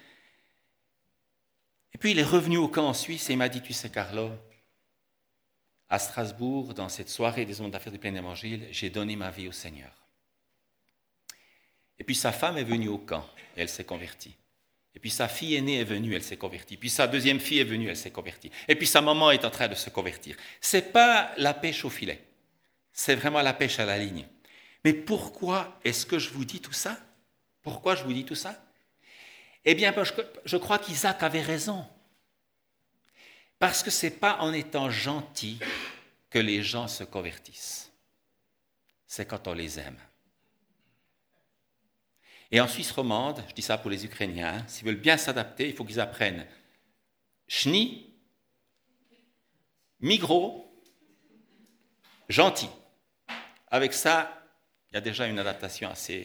Et 1.95 1.99
puis 1.99 2.13
il 2.13 2.19
est 2.19 2.25
revenu 2.25 2.57
au 2.57 2.69
camp 2.69 2.89
en 2.89 2.95
Suisse 2.95 3.29
et 3.31 3.37
m'a 3.37 3.49
dit, 3.49 3.63
tu 3.63 3.73
sais 3.73 3.91
Carlo, 3.91 4.31
à 5.89 5.99
Strasbourg, 5.99 6.73
dans 6.73 6.89
cette 6.89 7.11
soirée 7.11 7.45
des 7.45 7.61
hommes 7.61 7.71
d'affaires 7.71 7.93
du 7.93 7.99
plein 7.99 8.15
évangile, 8.15 8.67
j'ai 8.71 8.89
donné 8.89 9.15
ma 9.15 9.31
vie 9.31 9.49
au 9.49 9.53
Seigneur. 9.53 9.93
Et 11.99 12.05
puis 12.05 12.15
sa 12.15 12.33
femme 12.33 12.57
est 12.57 12.65
venue 12.65 12.89
au 12.89 12.99
camp 12.99 13.29
et 13.57 13.61
elle 13.61 13.69
s'est 13.69 13.85
convertie. 13.85 14.35
Et 14.95 14.99
puis 14.99 15.11
sa 15.11 15.29
fille 15.29 15.55
aînée 15.55 15.81
est 15.81 15.85
venue, 15.85 16.15
elle 16.15 16.23
s'est 16.23 16.37
convertie. 16.37 16.77
Puis 16.77 16.91
sa 16.91 17.07
deuxième 17.07 17.41
fille 17.41 17.61
est 17.61 17.65
venue, 17.65 17.89
elle 17.89 17.97
s'est 17.97 18.11
convertie. 18.11 18.51
Et 18.69 18.75
puis 18.75 18.87
sa 18.87 19.01
maman 19.01 19.31
est 19.31 19.45
en 19.45 19.51
train 19.51 19.69
de 19.69 19.75
se 19.75 19.91
convertir. 19.91 20.37
Ce 20.61 20.79
n'est 20.79 20.83
pas 20.83 21.33
la 21.37 21.55
pêche 21.55 21.85
au 21.85 21.91
filet. 21.91 22.23
C'est 22.93 23.15
vraiment 23.15 23.41
la 23.41 23.55
pêche 23.55 23.79
à 23.79 23.87
la 23.87 23.99
ligne. 23.99 24.27
Mais 24.85 24.93
pourquoi 24.93 25.79
est-ce 25.85 26.05
que 26.05 26.19
je 26.19 26.31
vous 26.31 26.45
dis 26.45 26.61
tout 26.61 26.73
ça? 26.73 26.99
Pourquoi 27.63 27.95
je 27.95 28.05
vous 28.05 28.13
dis 28.13 28.25
tout 28.25 28.35
ça? 28.35 28.63
Eh 29.65 29.75
bien, 29.75 29.95
je 30.45 30.57
crois 30.57 30.79
qu'Isaac 30.79 31.23
avait 31.23 31.43
raison. 31.43 31.87
Parce 33.59 33.83
que 33.83 33.91
ce 33.91 34.07
n'est 34.07 34.13
pas 34.13 34.39
en 34.41 34.53
étant 34.53 34.91
gentil 34.91 35.61
que 36.31 36.39
les 36.39 36.63
gens 36.63 36.89
se 36.89 37.05
convertissent. 37.05 37.93
C'est 39.07 39.27
quand 39.27 39.47
on 39.47 39.53
les 39.53 39.79
aime. 39.79 39.99
Et 42.51 42.61
en 42.61 42.69
Suisse 42.69 42.91
romande, 42.91 43.43
je 43.49 43.55
dis 43.55 43.63
ça 43.63 43.79
pour 43.79 43.91
les 43.91 44.05
Ukrainiens, 44.05 44.59
hein, 44.59 44.65
s'ils 44.67 44.87
veulent 44.87 44.97
bien 44.97 45.17
s'adapter, 45.17 45.69
il 45.69 45.75
faut 45.75 45.85
qu'ils 45.85 46.01
apprennent 46.01 46.47
Chni, 47.49 48.13
Migros, 50.01 50.75
gentil. 52.29 52.69
Avec 53.69 53.93
ça, 53.95 54.45
il 54.91 54.95
y 54.95 54.99
a 54.99 55.01
déjà 55.01 55.27
une 55.27 55.39
adaptation 55.39 55.89
assez. 55.89 56.23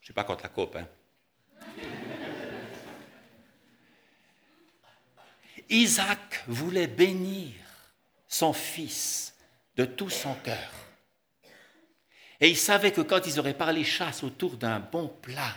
Je 0.00 0.02
ne 0.02 0.04
suis 0.04 0.14
pas 0.14 0.24
contre 0.24 0.44
la 0.44 0.48
cope. 0.48 0.76
Hein. 0.76 0.88
Isaac 5.70 6.42
voulait 6.46 6.86
bénir 6.86 7.52
son 8.26 8.52
fils 8.52 9.34
de 9.76 9.84
tout 9.84 10.10
son 10.10 10.34
cœur. 10.34 10.72
Et 12.40 12.48
il 12.48 12.56
savait 12.56 12.92
que 12.92 13.00
quand 13.00 13.26
ils 13.26 13.38
auraient 13.38 13.54
parlé 13.54 13.84
chasse 13.84 14.22
autour 14.22 14.56
d'un 14.56 14.78
bon 14.78 15.08
plat, 15.08 15.54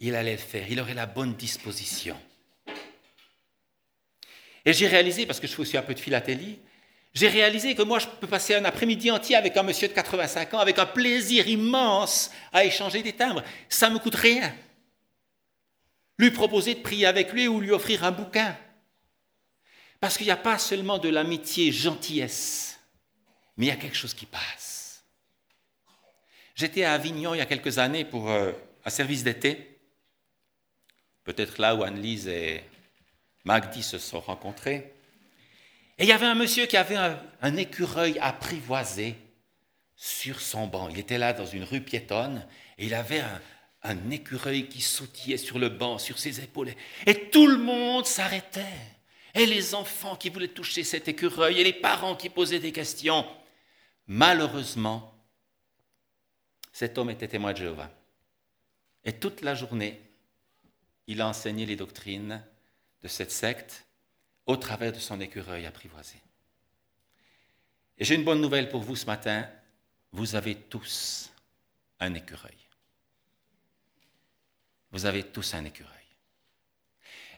il 0.00 0.14
allait 0.14 0.32
le 0.32 0.38
faire, 0.38 0.66
il 0.70 0.80
aurait 0.80 0.94
la 0.94 1.06
bonne 1.06 1.34
disposition. 1.34 2.16
Et 4.64 4.72
j'ai 4.72 4.88
réalisé, 4.88 5.26
parce 5.26 5.40
que 5.40 5.46
je 5.46 5.54
fais 5.54 5.62
aussi 5.62 5.76
un 5.76 5.82
peu 5.82 5.94
de 5.94 6.00
philatélie, 6.00 6.58
j'ai 7.12 7.28
réalisé 7.28 7.74
que 7.74 7.82
moi, 7.82 7.98
je 7.98 8.06
peux 8.06 8.26
passer 8.26 8.54
un 8.54 8.64
après-midi 8.64 9.10
entier 9.10 9.34
avec 9.34 9.56
un 9.56 9.62
monsieur 9.62 9.88
de 9.88 9.92
85 9.92 10.54
ans, 10.54 10.58
avec 10.58 10.78
un 10.78 10.86
plaisir 10.86 11.48
immense 11.48 12.30
à 12.52 12.64
échanger 12.64 13.02
des 13.02 13.12
timbres. 13.12 13.42
Ça 13.68 13.88
ne 13.88 13.94
me 13.94 13.98
coûte 13.98 14.14
rien. 14.14 14.54
Lui 16.18 16.30
proposer 16.30 16.74
de 16.74 16.80
prier 16.80 17.06
avec 17.06 17.32
lui 17.32 17.48
ou 17.48 17.60
lui 17.60 17.72
offrir 17.72 18.04
un 18.04 18.12
bouquin. 18.12 18.56
Parce 20.00 20.16
qu'il 20.16 20.26
n'y 20.26 20.32
a 20.32 20.36
pas 20.36 20.58
seulement 20.58 20.98
de 20.98 21.10
l'amitié 21.10 21.70
gentillesse, 21.72 22.80
mais 23.56 23.66
il 23.66 23.68
y 23.68 23.72
a 23.72 23.76
quelque 23.76 23.96
chose 23.96 24.14
qui 24.14 24.26
passe. 24.26 25.04
J'étais 26.54 26.84
à 26.84 26.94
Avignon 26.94 27.34
il 27.34 27.38
y 27.38 27.42
a 27.42 27.46
quelques 27.46 27.78
années 27.78 28.06
pour 28.06 28.30
euh, 28.30 28.52
un 28.84 28.90
service 28.90 29.22
d'été, 29.22 29.78
peut-être 31.24 31.60
là 31.60 31.74
où 31.74 31.82
Anne-Lise 31.82 32.28
et 32.28 32.64
Magdi 33.44 33.82
se 33.82 33.98
sont 33.98 34.20
rencontrés. 34.20 34.94
Et 35.98 36.04
il 36.04 36.08
y 36.08 36.12
avait 36.12 36.26
un 36.26 36.34
monsieur 36.34 36.64
qui 36.64 36.78
avait 36.78 36.96
un, 36.96 37.56
écureuil 37.56 38.18
apprivoisé 38.20 39.16
sur 39.96 40.40
son 40.40 40.66
banc. 40.66 40.88
Il 40.88 40.98
était 40.98 41.18
là 41.18 41.34
dans 41.34 41.44
une 41.44 41.64
rue 41.64 41.82
piétonne 41.82 42.46
et 42.78 42.86
il 42.86 42.94
avait 42.94 43.20
un, 43.20 43.40
un 43.82 44.10
écureuil 44.10 44.66
qui 44.66 44.80
sautillait 44.80 45.36
sur 45.36 45.58
le 45.58 45.68
banc, 45.68 45.98
sur 45.98 46.18
ses 46.18 46.40
épaules. 46.40 46.72
Et 47.06 47.28
tout 47.28 47.46
le 47.46 47.58
monde 47.58 48.06
s'arrêtait. 48.06 48.99
Et 49.34 49.46
les 49.46 49.74
enfants 49.74 50.16
qui 50.16 50.30
voulaient 50.30 50.48
toucher 50.48 50.84
cet 50.84 51.08
écureuil 51.08 51.60
et 51.60 51.64
les 51.64 51.72
parents 51.72 52.16
qui 52.16 52.28
posaient 52.28 52.58
des 52.58 52.72
questions. 52.72 53.26
Malheureusement, 54.06 55.14
cet 56.72 56.98
homme 56.98 57.10
était 57.10 57.28
témoin 57.28 57.52
de 57.52 57.58
Jéhovah. 57.58 57.90
Et 59.04 59.12
toute 59.12 59.40
la 59.42 59.54
journée, 59.54 60.00
il 61.06 61.20
a 61.20 61.28
enseigné 61.28 61.66
les 61.66 61.76
doctrines 61.76 62.44
de 63.02 63.08
cette 63.08 63.32
secte 63.32 63.86
au 64.46 64.56
travers 64.56 64.92
de 64.92 64.98
son 64.98 65.20
écureuil 65.20 65.66
apprivoisé. 65.66 66.16
Et 67.98 68.04
j'ai 68.04 68.14
une 68.14 68.24
bonne 68.24 68.40
nouvelle 68.40 68.68
pour 68.68 68.80
vous 68.80 68.96
ce 68.96 69.06
matin. 69.06 69.48
Vous 70.12 70.34
avez 70.34 70.54
tous 70.54 71.30
un 72.00 72.14
écureuil. 72.14 72.56
Vous 74.90 75.06
avez 75.06 75.22
tous 75.22 75.54
un 75.54 75.64
écureuil. 75.64 75.99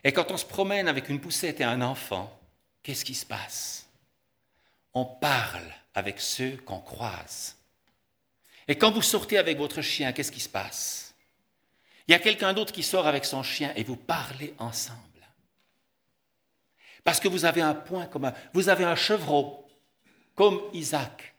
Et 0.03 0.11
quand 0.11 0.31
on 0.31 0.37
se 0.37 0.45
promène 0.45 0.87
avec 0.87 1.09
une 1.09 1.21
poussette 1.21 1.61
et 1.61 1.63
un 1.63 1.81
enfant, 1.81 2.37
qu'est-ce 2.81 3.05
qui 3.05 3.15
se 3.15 3.25
passe? 3.25 3.87
On 4.93 5.05
parle 5.05 5.71
avec 5.95 6.19
ceux 6.19 6.57
qu'on 6.57 6.79
croise. 6.79 7.55
Et 8.67 8.77
quand 8.77 8.91
vous 8.91 9.01
sortez 9.01 9.37
avec 9.37 9.57
votre 9.57 9.81
chien, 9.81 10.11
qu'est-ce 10.11 10.31
qui 10.31 10.39
se 10.39 10.49
passe? 10.49 11.13
Il 12.07 12.11
y 12.11 12.15
a 12.15 12.19
quelqu'un 12.19 12.53
d'autre 12.53 12.73
qui 12.73 12.83
sort 12.83 13.07
avec 13.07 13.25
son 13.25 13.43
chien 13.43 13.71
et 13.75 13.83
vous 13.83 13.95
parlez 13.95 14.53
ensemble. 14.57 14.99
Parce 17.03 17.19
que 17.19 17.27
vous 17.27 17.45
avez 17.45 17.61
un 17.61 17.73
point 17.73 18.05
commun, 18.05 18.33
vous 18.53 18.69
avez 18.69 18.85
un 18.85 18.95
chevreau, 18.95 19.67
comme 20.35 20.61
Isaac 20.73 21.33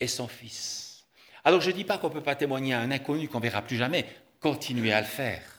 et 0.00 0.06
son 0.06 0.28
fils. 0.28 1.06
Alors 1.44 1.60
je 1.60 1.70
ne 1.70 1.76
dis 1.76 1.84
pas 1.84 1.98
qu'on 1.98 2.08
ne 2.08 2.14
peut 2.14 2.22
pas 2.22 2.36
témoigner 2.36 2.74
à 2.74 2.80
un 2.80 2.90
inconnu 2.90 3.28
qu'on 3.28 3.38
ne 3.38 3.44
verra 3.44 3.62
plus 3.62 3.76
jamais, 3.76 4.06
continuez 4.40 4.92
à 4.92 5.00
le 5.00 5.06
faire. 5.06 5.57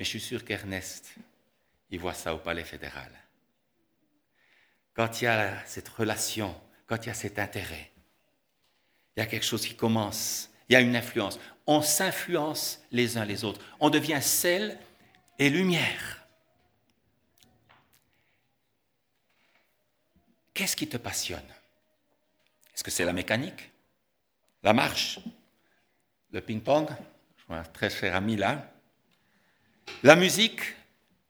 Mais 0.00 0.04
je 0.04 0.12
suis 0.12 0.20
sûr 0.20 0.46
qu'Ernest, 0.46 1.14
il 1.90 2.00
voit 2.00 2.14
ça 2.14 2.34
au 2.34 2.38
palais 2.38 2.64
fédéral. 2.64 3.12
Quand 4.94 5.20
il 5.20 5.24
y 5.24 5.26
a 5.26 5.62
cette 5.66 5.90
relation, 5.90 6.58
quand 6.86 7.04
il 7.04 7.08
y 7.08 7.10
a 7.10 7.14
cet 7.14 7.38
intérêt, 7.38 7.92
il 9.14 9.20
y 9.20 9.22
a 9.22 9.26
quelque 9.26 9.44
chose 9.44 9.66
qui 9.66 9.76
commence, 9.76 10.48
il 10.70 10.72
y 10.72 10.76
a 10.76 10.80
une 10.80 10.96
influence. 10.96 11.38
On 11.66 11.82
s'influence 11.82 12.82
les 12.90 13.18
uns 13.18 13.26
les 13.26 13.44
autres. 13.44 13.60
On 13.78 13.90
devient 13.90 14.22
sel 14.22 14.78
et 15.38 15.50
lumière. 15.50 16.24
Qu'est-ce 20.54 20.76
qui 20.76 20.88
te 20.88 20.96
passionne? 20.96 21.44
Est-ce 22.74 22.82
que 22.82 22.90
c'est 22.90 23.04
la 23.04 23.12
mécanique? 23.12 23.70
La 24.62 24.72
marche? 24.72 25.20
Le 26.30 26.40
ping-pong? 26.40 26.88
Je 27.36 27.44
vois 27.48 27.58
un 27.58 27.64
très 27.64 27.90
cher 27.90 28.16
ami 28.16 28.36
là 28.36 28.69
la 30.02 30.16
musique, 30.16 30.60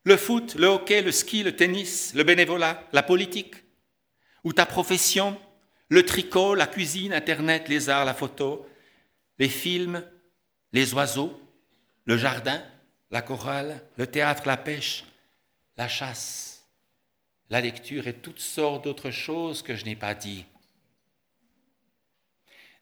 le 0.04 0.16
foot, 0.16 0.54
le 0.54 0.66
hockey, 0.66 1.02
le 1.02 1.12
ski, 1.12 1.42
le 1.42 1.56
tennis, 1.56 2.12
le 2.14 2.24
bénévolat, 2.24 2.88
la 2.92 3.02
politique, 3.02 3.56
ou 4.44 4.52
ta 4.52 4.66
profession, 4.66 5.38
le 5.88 6.04
tricot, 6.04 6.54
la 6.54 6.66
cuisine, 6.66 7.12
Internet, 7.12 7.68
les 7.68 7.88
arts, 7.88 8.04
la 8.04 8.14
photo, 8.14 8.66
les 9.38 9.48
films, 9.48 10.04
les 10.72 10.94
oiseaux, 10.94 11.40
le 12.04 12.16
jardin, 12.16 12.62
la 13.10 13.22
chorale, 13.22 13.82
le 13.96 14.06
théâtre, 14.06 14.44
la 14.46 14.56
pêche, 14.56 15.04
la 15.76 15.88
chasse, 15.88 16.64
la 17.50 17.60
lecture 17.60 18.06
et 18.06 18.14
toutes 18.14 18.40
sortes 18.40 18.84
d'autres 18.84 19.10
choses 19.10 19.62
que 19.62 19.74
je 19.74 19.84
n'ai 19.84 19.96
pas 19.96 20.14
dit. 20.14 20.44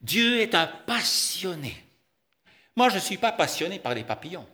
Dieu 0.01 0.41
est 0.41 0.55
un 0.55 0.67
passionné. 0.67 1.75
Moi, 2.77 2.89
je 2.91 2.97
ne 2.97 3.01
suis 3.01 3.17
pas 3.17 3.33
passionné 3.33 3.79
par 3.79 3.95
les 3.95 4.05
papillons. 4.05 4.47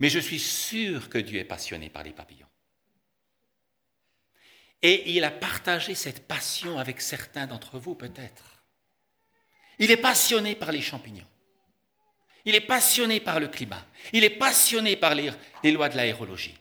Mais 0.00 0.08
je 0.08 0.18
suis 0.18 0.40
sûr 0.40 1.08
que 1.10 1.18
Dieu 1.18 1.38
est 1.38 1.44
passionné 1.44 1.90
par 1.90 2.02
les 2.02 2.12
papillons. 2.12 2.46
Et 4.82 5.14
il 5.14 5.24
a 5.24 5.30
partagé 5.30 5.94
cette 5.94 6.26
passion 6.26 6.78
avec 6.78 7.02
certains 7.02 7.46
d'entre 7.46 7.78
vous 7.78 7.94
peut-être. 7.94 8.64
Il 9.78 9.90
est 9.90 9.98
passionné 9.98 10.54
par 10.54 10.72
les 10.72 10.80
champignons. 10.80 11.26
Il 12.46 12.54
est 12.54 12.62
passionné 12.62 13.20
par 13.20 13.40
le 13.40 13.48
climat. 13.48 13.86
Il 14.14 14.24
est 14.24 14.30
passionné 14.30 14.96
par 14.96 15.14
les, 15.14 15.30
lois 15.64 15.90
de 15.90 15.96
l'aérologie. 15.96 16.56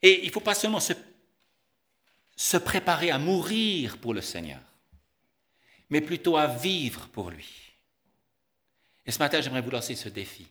Et 0.00 0.22
il 0.22 0.28
ne 0.28 0.32
faut 0.32 0.40
pas 0.40 0.54
seulement 0.54 0.78
se, 0.78 0.92
se 2.36 2.56
préparer 2.56 3.10
à 3.10 3.18
mourir 3.18 3.98
pour 3.98 4.14
le 4.14 4.20
Seigneur, 4.20 4.60
mais 5.90 6.00
plutôt 6.00 6.36
à 6.36 6.46
vivre 6.46 7.08
pour 7.08 7.30
lui. 7.30 7.48
Et 9.04 9.10
ce 9.10 9.18
matin, 9.18 9.40
j'aimerais 9.40 9.62
vous 9.62 9.70
lancer 9.70 9.96
ce 9.96 10.08
défi. 10.08 10.46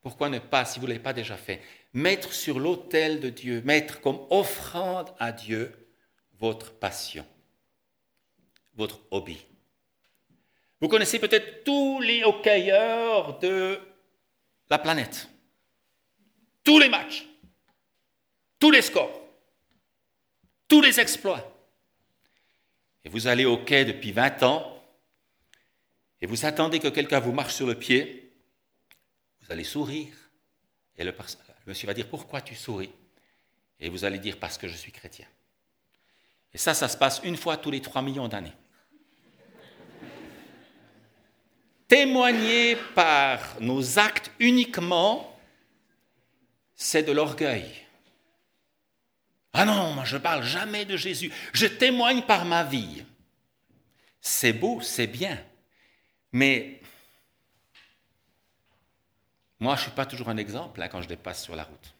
Pourquoi 0.00 0.28
ne 0.28 0.38
pas, 0.38 0.64
si 0.64 0.78
vous 0.78 0.86
ne 0.86 0.92
l'avez 0.92 1.02
pas 1.02 1.12
déjà 1.12 1.36
fait, 1.36 1.60
mettre 1.92 2.32
sur 2.32 2.58
l'autel 2.58 3.20
de 3.20 3.30
Dieu, 3.30 3.62
mettre 3.62 4.00
comme 4.00 4.20
offrande 4.30 5.12
à 5.18 5.32
Dieu 5.32 5.72
votre 6.38 6.72
passion, 6.72 7.26
votre 8.74 9.00
hobby. 9.10 9.44
Vous 10.80 10.88
connaissez 10.88 11.18
peut-être 11.18 11.64
tous 11.64 12.00
les 12.00 12.22
hockeyeurs 12.22 13.38
de 13.40 13.80
la 14.70 14.78
planète, 14.78 15.28
tous 16.62 16.78
les 16.78 16.88
matchs, 16.88 17.26
tous 18.60 18.70
les 18.70 18.82
scores, 18.82 19.20
tous 20.68 20.80
les 20.80 21.00
exploits. 21.00 21.44
Et 23.04 23.08
vous 23.08 23.26
allez 23.26 23.44
au 23.44 23.58
quai 23.58 23.84
depuis 23.84 24.12
20 24.12 24.42
ans 24.44 24.74
et 26.20 26.26
vous 26.26 26.46
attendez 26.46 26.78
que 26.78 26.88
quelqu'un 26.88 27.20
vous 27.20 27.32
marche 27.32 27.54
sur 27.54 27.66
le 27.66 27.74
pied 27.74 28.27
vous 29.48 29.54
allez 29.54 29.64
sourire. 29.64 30.12
Et 30.96 31.04
le, 31.04 31.14
monsieur 31.66 31.86
va 31.86 31.94
dire, 31.94 32.08
pourquoi 32.08 32.42
tu 32.42 32.54
souris? 32.54 32.92
Et 33.80 33.88
vous 33.88 34.04
allez 34.04 34.18
dire, 34.18 34.38
parce 34.38 34.58
que 34.58 34.68
je 34.68 34.76
suis 34.76 34.92
chrétien. 34.92 35.26
Et 36.52 36.58
ça, 36.58 36.74
ça 36.74 36.86
se 36.88 36.98
passe 36.98 37.22
une 37.24 37.36
fois 37.36 37.56
tous 37.56 37.70
les 37.70 37.80
trois 37.80 38.02
millions 38.02 38.28
d'années. 38.28 38.52
Témoigner 41.86 42.76
par 42.94 43.58
nos 43.60 43.98
actes 43.98 44.30
uniquement, 44.38 45.40
c'est 46.74 47.02
de 47.02 47.12
l'orgueil. 47.12 47.64
Ah 49.54 49.64
non, 49.64 49.94
moi 49.94 50.04
je 50.04 50.18
parle 50.18 50.44
jamais 50.44 50.84
de 50.84 50.98
Jésus. 50.98 51.32
Je 51.54 51.66
témoigne 51.66 52.22
par 52.22 52.44
ma 52.44 52.64
vie. 52.64 53.02
C'est 54.20 54.52
beau, 54.52 54.82
c'est 54.82 55.06
bien. 55.06 55.42
Mais 56.32 56.77
moi, 59.60 59.74
je 59.74 59.80
ne 59.80 59.82
suis 59.84 59.94
pas 59.94 60.06
toujours 60.06 60.28
un 60.28 60.36
exemple 60.36 60.80
hein, 60.80 60.88
quand 60.88 61.02
je 61.02 61.08
dépasse 61.08 61.42
sur 61.42 61.56
la 61.56 61.64
route. 61.64 61.94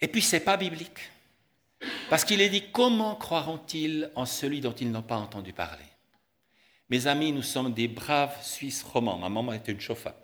Et 0.00 0.08
puis, 0.08 0.22
ce 0.22 0.36
n'est 0.36 0.40
pas 0.40 0.56
biblique. 0.56 1.10
Parce 2.08 2.24
qu'il 2.24 2.40
est 2.40 2.48
dit, 2.48 2.70
comment 2.72 3.16
croiront-ils 3.16 4.10
en 4.14 4.26
celui 4.26 4.60
dont 4.60 4.72
ils 4.72 4.90
n'ont 4.90 5.02
pas 5.02 5.16
entendu 5.16 5.52
parler? 5.52 5.84
Mes 6.90 7.06
amis, 7.06 7.32
nous 7.32 7.42
sommes 7.42 7.72
des 7.72 7.88
braves 7.88 8.42
Suisses 8.42 8.82
romans. 8.82 9.18
Ma 9.18 9.28
maman 9.28 9.52
était 9.52 9.72
une 9.72 9.80
chauffa. 9.80 10.14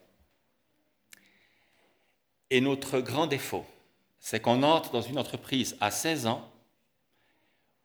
Et 2.50 2.60
notre 2.60 3.00
grand 3.00 3.26
défaut, 3.26 3.66
c'est 4.18 4.40
qu'on 4.40 4.62
entre 4.62 4.90
dans 4.92 5.02
une 5.02 5.18
entreprise 5.18 5.76
à 5.80 5.90
16 5.90 6.26
ans 6.26 6.49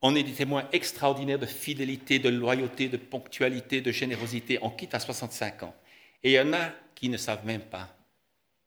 on 0.07 0.13
est 0.13 0.21
des 0.21 0.33
témoins 0.33 0.69
extraordinaires 0.71 1.39
de 1.39 1.47
fidélité, 1.47 2.19
de 2.19 2.29
loyauté, 2.29 2.89
de 2.89 2.97
ponctualité, 2.97 3.81
de 3.81 3.91
générosité. 3.91 4.59
On 4.61 4.69
quitte 4.69 4.93
à 4.93 4.99
65 4.99 5.63
ans. 5.63 5.75
Et 6.21 6.33
il 6.33 6.35
y 6.35 6.39
en 6.39 6.53
a 6.53 6.69
qui 6.93 7.09
ne 7.09 7.17
savent 7.17 7.43
même 7.43 7.63
pas 7.63 7.97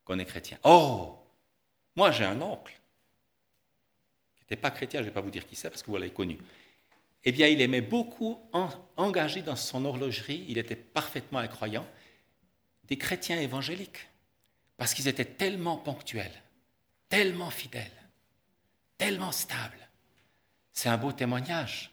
qu'on 0.05 0.19
est 0.19 0.25
chrétien. 0.25 0.59
Oh 0.65 1.17
Moi, 1.95 2.11
j'ai 2.11 2.25
un 2.25 2.43
oncle 2.43 2.73
qui 4.35 4.43
n'était 4.43 4.61
pas 4.61 4.73
chrétien, 4.73 4.99
je 4.99 5.05
ne 5.05 5.11
vais 5.11 5.15
pas 5.15 5.21
vous 5.21 5.31
dire 5.31 5.47
qui 5.47 5.55
c'est 5.55 5.71
parce 5.71 5.81
que 5.85 5.93
vous 5.93 5.97
l'avez 5.97 6.11
connu. 6.11 6.39
Eh 7.23 7.31
bien, 7.31 7.47
il 7.47 7.61
aimait 7.61 7.83
beaucoup 7.83 8.41
engager 8.97 9.43
dans 9.43 9.55
son 9.55 9.85
horlogerie, 9.85 10.45
il 10.49 10.59
était 10.59 10.75
parfaitement 10.75 11.39
incroyant, 11.39 11.87
des 12.89 12.99
chrétiens 12.99 13.39
évangéliques. 13.39 14.09
Parce 14.77 14.93
qu'ils 14.93 15.07
étaient 15.07 15.25
tellement 15.25 15.77
ponctuels, 15.77 16.43
tellement 17.09 17.51
fidèles, 17.51 17.93
tellement 18.97 19.31
stables 19.31 19.88
c'est 20.79 20.89
un 20.89 20.97
beau 20.97 21.11
témoignage. 21.11 21.91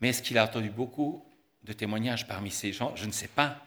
Mais 0.00 0.08
est-ce 0.08 0.22
qu'il 0.22 0.38
a 0.38 0.44
entendu 0.44 0.70
beaucoup 0.70 1.30
de 1.62 1.74
témoignages 1.74 2.26
parmi 2.26 2.50
ces 2.50 2.72
gens? 2.72 2.96
Je 2.96 3.04
ne 3.04 3.12
sais 3.12 3.28
pas. 3.28 3.62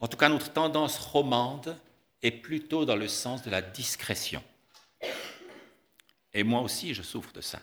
En 0.00 0.06
tout 0.06 0.18
cas, 0.18 0.28
notre 0.28 0.52
tendance 0.52 0.98
romande 0.98 1.80
est 2.22 2.30
plutôt 2.30 2.84
dans 2.84 2.94
le 2.94 3.08
sens 3.08 3.42
de 3.42 3.48
la 3.48 3.62
discrétion. 3.62 4.44
Et 6.34 6.42
moi 6.42 6.60
aussi, 6.60 6.92
je 6.92 7.00
souffre 7.00 7.32
de 7.32 7.40
ça. 7.40 7.62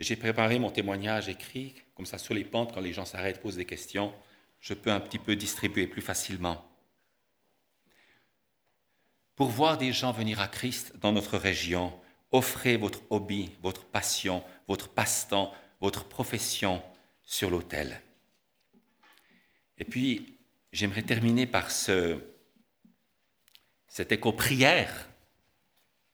J'ai 0.00 0.16
préparé 0.16 0.58
mon 0.58 0.72
témoignage 0.72 1.28
écrit, 1.28 1.76
comme 1.94 2.06
ça 2.06 2.18
sur 2.18 2.34
les 2.34 2.44
pentes, 2.44 2.74
quand 2.74 2.80
les 2.80 2.92
gens 2.92 3.04
s'arrêtent, 3.04 3.40
posent 3.40 3.54
des 3.54 3.64
questions, 3.64 4.12
je 4.58 4.74
peux 4.74 4.90
un 4.90 4.98
petit 4.98 5.20
peu 5.20 5.36
distribuer 5.36 5.86
plus 5.86 6.02
facilement. 6.02 6.68
Pour 9.36 9.50
voir 9.50 9.78
des 9.78 9.92
gens 9.92 10.10
venir 10.10 10.40
à 10.40 10.48
Christ 10.48 10.96
dans 10.98 11.12
notre 11.12 11.38
région, 11.38 11.96
offrez 12.32 12.76
votre 12.76 13.00
hobby, 13.10 13.50
votre 13.62 13.84
passion, 13.84 14.42
votre 14.66 14.88
passe-temps, 14.88 15.52
votre 15.80 16.04
profession 16.04 16.82
sur 17.22 17.50
l'autel. 17.50 18.00
Et 19.78 19.84
puis, 19.84 20.38
j'aimerais 20.72 21.02
terminer 21.02 21.46
par 21.46 21.70
ce, 21.70 22.18
cet 23.86 24.12
écho-prière. 24.12 25.08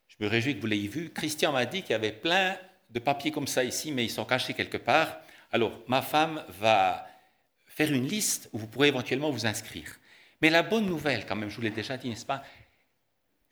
Je 0.08 0.16
me 0.20 0.28
réjouis 0.28 0.54
que 0.56 0.60
vous 0.60 0.66
l'ayez 0.66 0.88
vu. 0.88 1.10
Christian 1.10 1.52
m'a 1.52 1.66
dit 1.66 1.82
qu'il 1.82 1.90
y 1.90 1.94
avait 1.94 2.12
plein 2.12 2.56
de 2.90 2.98
papiers 2.98 3.30
comme 3.30 3.48
ça 3.48 3.64
ici, 3.64 3.90
mais 3.90 4.04
ils 4.04 4.10
sont 4.10 4.24
cachés 4.24 4.54
quelque 4.54 4.76
part. 4.76 5.16
Alors, 5.50 5.80
ma 5.88 6.02
femme 6.02 6.44
va 6.60 7.06
faire 7.66 7.92
une 7.92 8.06
liste 8.06 8.48
où 8.52 8.58
vous 8.58 8.68
pourrez 8.68 8.88
éventuellement 8.88 9.30
vous 9.30 9.46
inscrire. 9.46 9.98
Mais 10.40 10.50
la 10.50 10.62
bonne 10.62 10.86
nouvelle, 10.86 11.26
quand 11.26 11.36
même, 11.36 11.48
je 11.48 11.56
vous 11.56 11.62
l'ai 11.62 11.70
déjà 11.70 11.96
dit, 11.96 12.08
n'est-ce 12.08 12.26
pas 12.26 12.42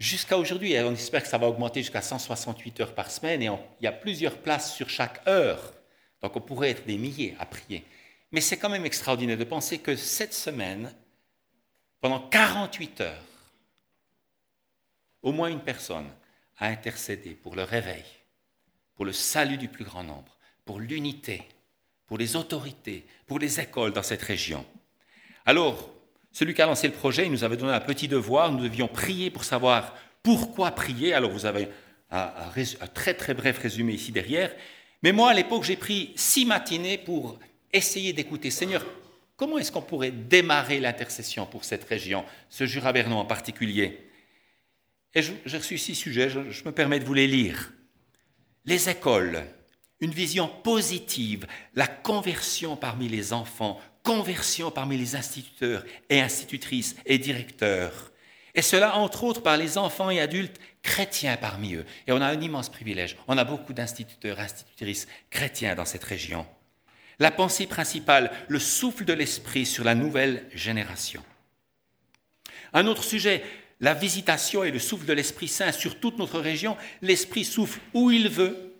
Jusqu'à 0.02 0.36
aujourd'hui, 0.36 0.76
on 0.80 0.94
espère 0.94 1.22
que 1.22 1.28
ça 1.28 1.38
va 1.38 1.46
augmenter 1.46 1.80
jusqu'à 1.80 2.02
168 2.02 2.80
heures 2.80 2.92
par 2.92 3.08
semaine 3.08 3.40
et 3.40 3.44
il 3.44 3.84
y 3.84 3.86
a 3.86 3.92
plusieurs 3.92 4.36
places 4.38 4.74
sur 4.74 4.90
chaque 4.90 5.24
heure. 5.28 5.72
Donc 6.20 6.34
on 6.34 6.40
pourrait 6.40 6.70
être 6.70 6.84
des 6.84 6.98
milliers 6.98 7.36
à 7.38 7.46
prier. 7.46 7.84
Mais 8.32 8.40
c'est 8.40 8.56
quand 8.56 8.68
même 8.68 8.84
extraordinaire 8.84 9.38
de 9.38 9.44
penser 9.44 9.78
que 9.78 9.94
cette 9.94 10.34
semaine, 10.34 10.92
pendant 12.00 12.18
48 12.18 13.00
heures, 13.02 13.22
au 15.22 15.30
moins 15.30 15.50
une 15.50 15.62
personne 15.62 16.10
a 16.58 16.66
intercédé 16.66 17.36
pour 17.36 17.54
le 17.54 17.62
réveil, 17.62 18.02
pour 18.96 19.04
le 19.04 19.12
salut 19.12 19.56
du 19.56 19.68
plus 19.68 19.84
grand 19.84 20.02
nombre, 20.02 20.36
pour 20.64 20.80
l'unité, 20.80 21.46
pour 22.06 22.18
les 22.18 22.34
autorités, 22.34 23.06
pour 23.28 23.38
les 23.38 23.60
écoles 23.60 23.92
dans 23.92 24.02
cette 24.02 24.22
région. 24.22 24.66
Alors, 25.46 25.94
celui 26.32 26.54
qui 26.54 26.62
a 26.62 26.66
lancé 26.66 26.86
le 26.86 26.94
projet, 26.94 27.26
il 27.26 27.32
nous 27.32 27.44
avait 27.44 27.56
donné 27.56 27.72
un 27.72 27.80
petit 27.80 28.08
devoir, 28.08 28.50
nous 28.50 28.62
devions 28.62 28.88
prier 28.88 29.30
pour 29.30 29.44
savoir 29.44 29.94
pourquoi 30.22 30.70
prier. 30.70 31.12
Alors 31.12 31.30
vous 31.30 31.46
avez 31.46 31.68
un, 32.10 32.32
très 32.94 33.14
très 33.14 33.34
bref 33.34 33.58
résumé 33.58 33.92
ici 33.92 34.12
derrière. 34.12 34.54
Mais 35.02 35.12
moi, 35.12 35.30
à 35.30 35.34
l'époque, 35.34 35.64
j'ai 35.64 35.76
pris 35.76 36.12
six 36.16 36.46
matinées 36.46 36.96
pour 36.96 37.38
essayer 37.72 38.12
d'écouter. 38.12 38.50
Seigneur, 38.50 38.84
comment 39.36 39.58
est-ce 39.58 39.72
qu'on 39.72 39.82
pourrait 39.82 40.10
démarrer 40.10 40.80
l'intercession 40.80 41.44
pour 41.44 41.64
cette 41.64 41.84
région, 41.84 42.24
ce 42.48 42.66
Jura 42.66 42.92
bernois 42.92 43.20
en 43.20 43.24
particulier? 43.24 44.08
Et 45.14 45.20
j'ai 45.22 45.58
reçu 45.58 45.76
six 45.76 45.94
sujets, 45.94 46.30
je, 46.30 46.50
je 46.50 46.64
me 46.64 46.72
permets 46.72 46.98
de 46.98 47.04
vous 47.04 47.14
les 47.14 47.26
lire. 47.26 47.72
Les 48.64 48.88
écoles, 48.88 49.42
une 50.00 50.12
vision 50.12 50.48
positive, 50.48 51.46
la 51.74 51.86
conversion 51.86 52.76
parmi 52.76 53.08
les 53.08 53.32
enfants, 53.32 53.80
conversion 54.02 54.70
parmi 54.70 54.96
les 54.96 55.16
instituteurs 55.16 55.84
et 56.10 56.20
institutrices 56.20 56.96
et 57.06 57.18
directeurs. 57.18 58.12
Et 58.54 58.62
cela, 58.62 58.96
entre 58.96 59.24
autres, 59.24 59.42
par 59.42 59.56
les 59.56 59.78
enfants 59.78 60.10
et 60.10 60.20
adultes 60.20 60.60
chrétiens 60.82 61.36
parmi 61.36 61.74
eux. 61.74 61.86
Et 62.06 62.12
on 62.12 62.20
a 62.20 62.26
un 62.26 62.40
immense 62.40 62.68
privilège. 62.68 63.16
On 63.28 63.38
a 63.38 63.44
beaucoup 63.44 63.72
d'instituteurs, 63.72 64.40
institutrices 64.40 65.08
chrétiens 65.30 65.74
dans 65.74 65.84
cette 65.84 66.04
région. 66.04 66.46
La 67.18 67.30
pensée 67.30 67.66
principale, 67.66 68.30
le 68.48 68.58
souffle 68.58 69.04
de 69.04 69.12
l'esprit 69.12 69.64
sur 69.64 69.84
la 69.84 69.94
nouvelle 69.94 70.46
génération. 70.54 71.22
Un 72.72 72.86
autre 72.86 73.04
sujet, 73.04 73.42
la 73.80 73.94
visitation 73.94 74.64
et 74.64 74.70
le 74.70 74.78
souffle 74.78 75.06
de 75.06 75.12
l'Esprit 75.12 75.48
Saint 75.48 75.72
sur 75.72 76.00
toute 76.00 76.18
notre 76.18 76.40
région. 76.40 76.76
L'Esprit 77.02 77.44
souffle 77.44 77.80
où 77.94 78.10
il 78.10 78.28
veut, 78.28 78.76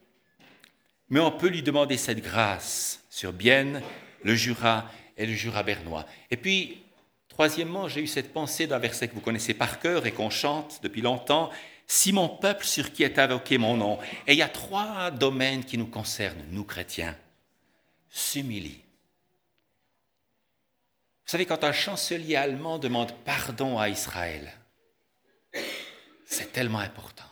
mais 1.11 1.21
on 1.21 1.31
peut 1.31 1.49
lui 1.49 1.63
demander 1.63 1.99
cette 1.99 2.23
grâce 2.23 3.05
sur 3.11 3.33
Bienne, 3.33 3.83
le 4.23 4.35
Jura 4.35 4.91
et 5.23 5.27
le 5.27 5.35
Jura 5.35 5.63
bernois. 5.63 6.05
Et 6.31 6.37
puis, 6.37 6.83
troisièmement, 7.29 7.89
j'ai 7.89 8.03
eu 8.03 8.07
cette 8.09 8.33
pensée 8.33 8.67
d'un 8.67 8.81
verset 8.81 9.07
que 9.07 9.15
vous 9.15 9.21
connaissez 9.21 9.55
par 9.55 9.79
cœur 9.79 10.05
et 10.05 10.13
qu'on 10.13 10.31
chante 10.31 10.81
depuis 10.83 11.01
longtemps. 11.01 11.51
Si 11.87 12.13
mon 12.13 12.29
peuple 12.29 12.65
sur 12.65 12.93
qui 12.93 13.05
est 13.05 13.19
invoqué 13.21 13.57
mon 13.57 13.77
nom, 13.77 13.99
et 14.27 14.33
il 14.33 14.39
y 14.39 14.43
a 14.43 14.49
trois 14.49 15.13
domaines 15.13 15.65
qui 15.65 15.79
nous 15.79 15.87
concernent, 15.87 16.43
nous 16.51 16.65
chrétiens, 16.65 17.17
s'humilie. 18.11 18.81
Vous 21.25 21.31
savez, 21.31 21.47
quand 21.47 21.63
un 21.63 21.73
chancelier 21.73 22.35
allemand 22.35 22.79
demande 22.79 23.13
pardon 23.25 23.79
à 23.79 23.89
Israël, 23.89 24.53
c'est 26.27 26.53
tellement 26.53 26.81
important. 26.81 27.25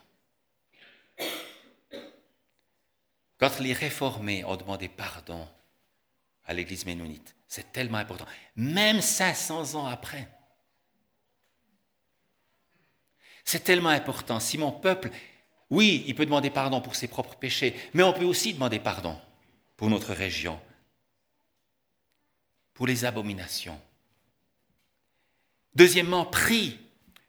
Quand 3.39 3.59
les 3.59 3.73
réformés 3.73 4.45
ont 4.45 4.57
demandé 4.57 4.89
pardon 4.89 5.49
à 6.45 6.53
l'Église 6.53 6.87
ménonite, 6.87 7.35
c'est 7.51 7.73
tellement 7.73 7.99
important. 7.99 8.27
Même 8.55 9.01
500 9.01 9.75
ans 9.75 9.87
après. 9.87 10.29
C'est 13.45 13.65
tellement 13.65 13.89
important. 13.89 14.39
Si 14.39 14.57
mon 14.57 14.71
peuple, 14.71 15.11
oui, 15.69 16.05
il 16.07 16.15
peut 16.15 16.25
demander 16.25 16.51
pardon 16.51 16.81
pour 16.81 16.95
ses 16.95 17.09
propres 17.09 17.35
péchés, 17.35 17.75
mais 17.93 18.05
on 18.05 18.13
peut 18.13 18.25
aussi 18.25 18.55
demander 18.55 18.79
pardon 18.79 19.21
pour 19.77 19.91
notre 19.91 20.15
région, 20.15 20.61
pour 22.73 22.87
les 22.87 23.05
abominations. 23.05 23.81
Deuxièmement, 25.75 26.27
prie. 26.27 26.79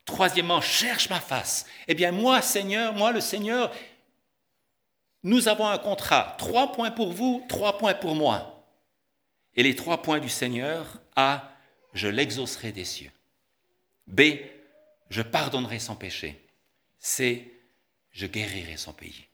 Troisièmement, 0.06 0.62
cherche 0.62 1.10
ma 1.10 1.20
face. 1.20 1.66
Eh 1.88 1.96
bien, 1.96 2.12
moi, 2.12 2.44
Seigneur, 2.44 2.94
moi, 2.94 3.12
le 3.12 3.22
Seigneur, 3.22 3.74
nous 5.24 5.48
avons 5.48 5.68
un 5.68 5.80
contrat. 5.80 6.36
Trois 6.38 6.72
points 6.72 6.92
pour 6.92 7.12
vous, 7.12 7.44
trois 7.50 7.80
points 7.80 7.96
pour 7.96 8.14
moi. 8.14 8.61
Et 9.56 9.64
les 9.64 9.76
trois 9.76 10.02
points 10.02 10.20
du 10.20 10.30
Seigneur 10.30 11.02
A. 11.16 11.48
Je 11.94 12.08
l'exaucerai 12.08 12.72
des 12.72 12.86
cieux. 12.86 13.12
B. 14.08 14.22
Je 15.10 15.22
pardonnerai 15.22 15.80
son 15.80 15.96
péché. 15.96 16.42
C. 17.00 17.54
Je 18.12 18.28
guérirai 18.28 18.78
son 18.78 18.94
pays. 18.94 19.26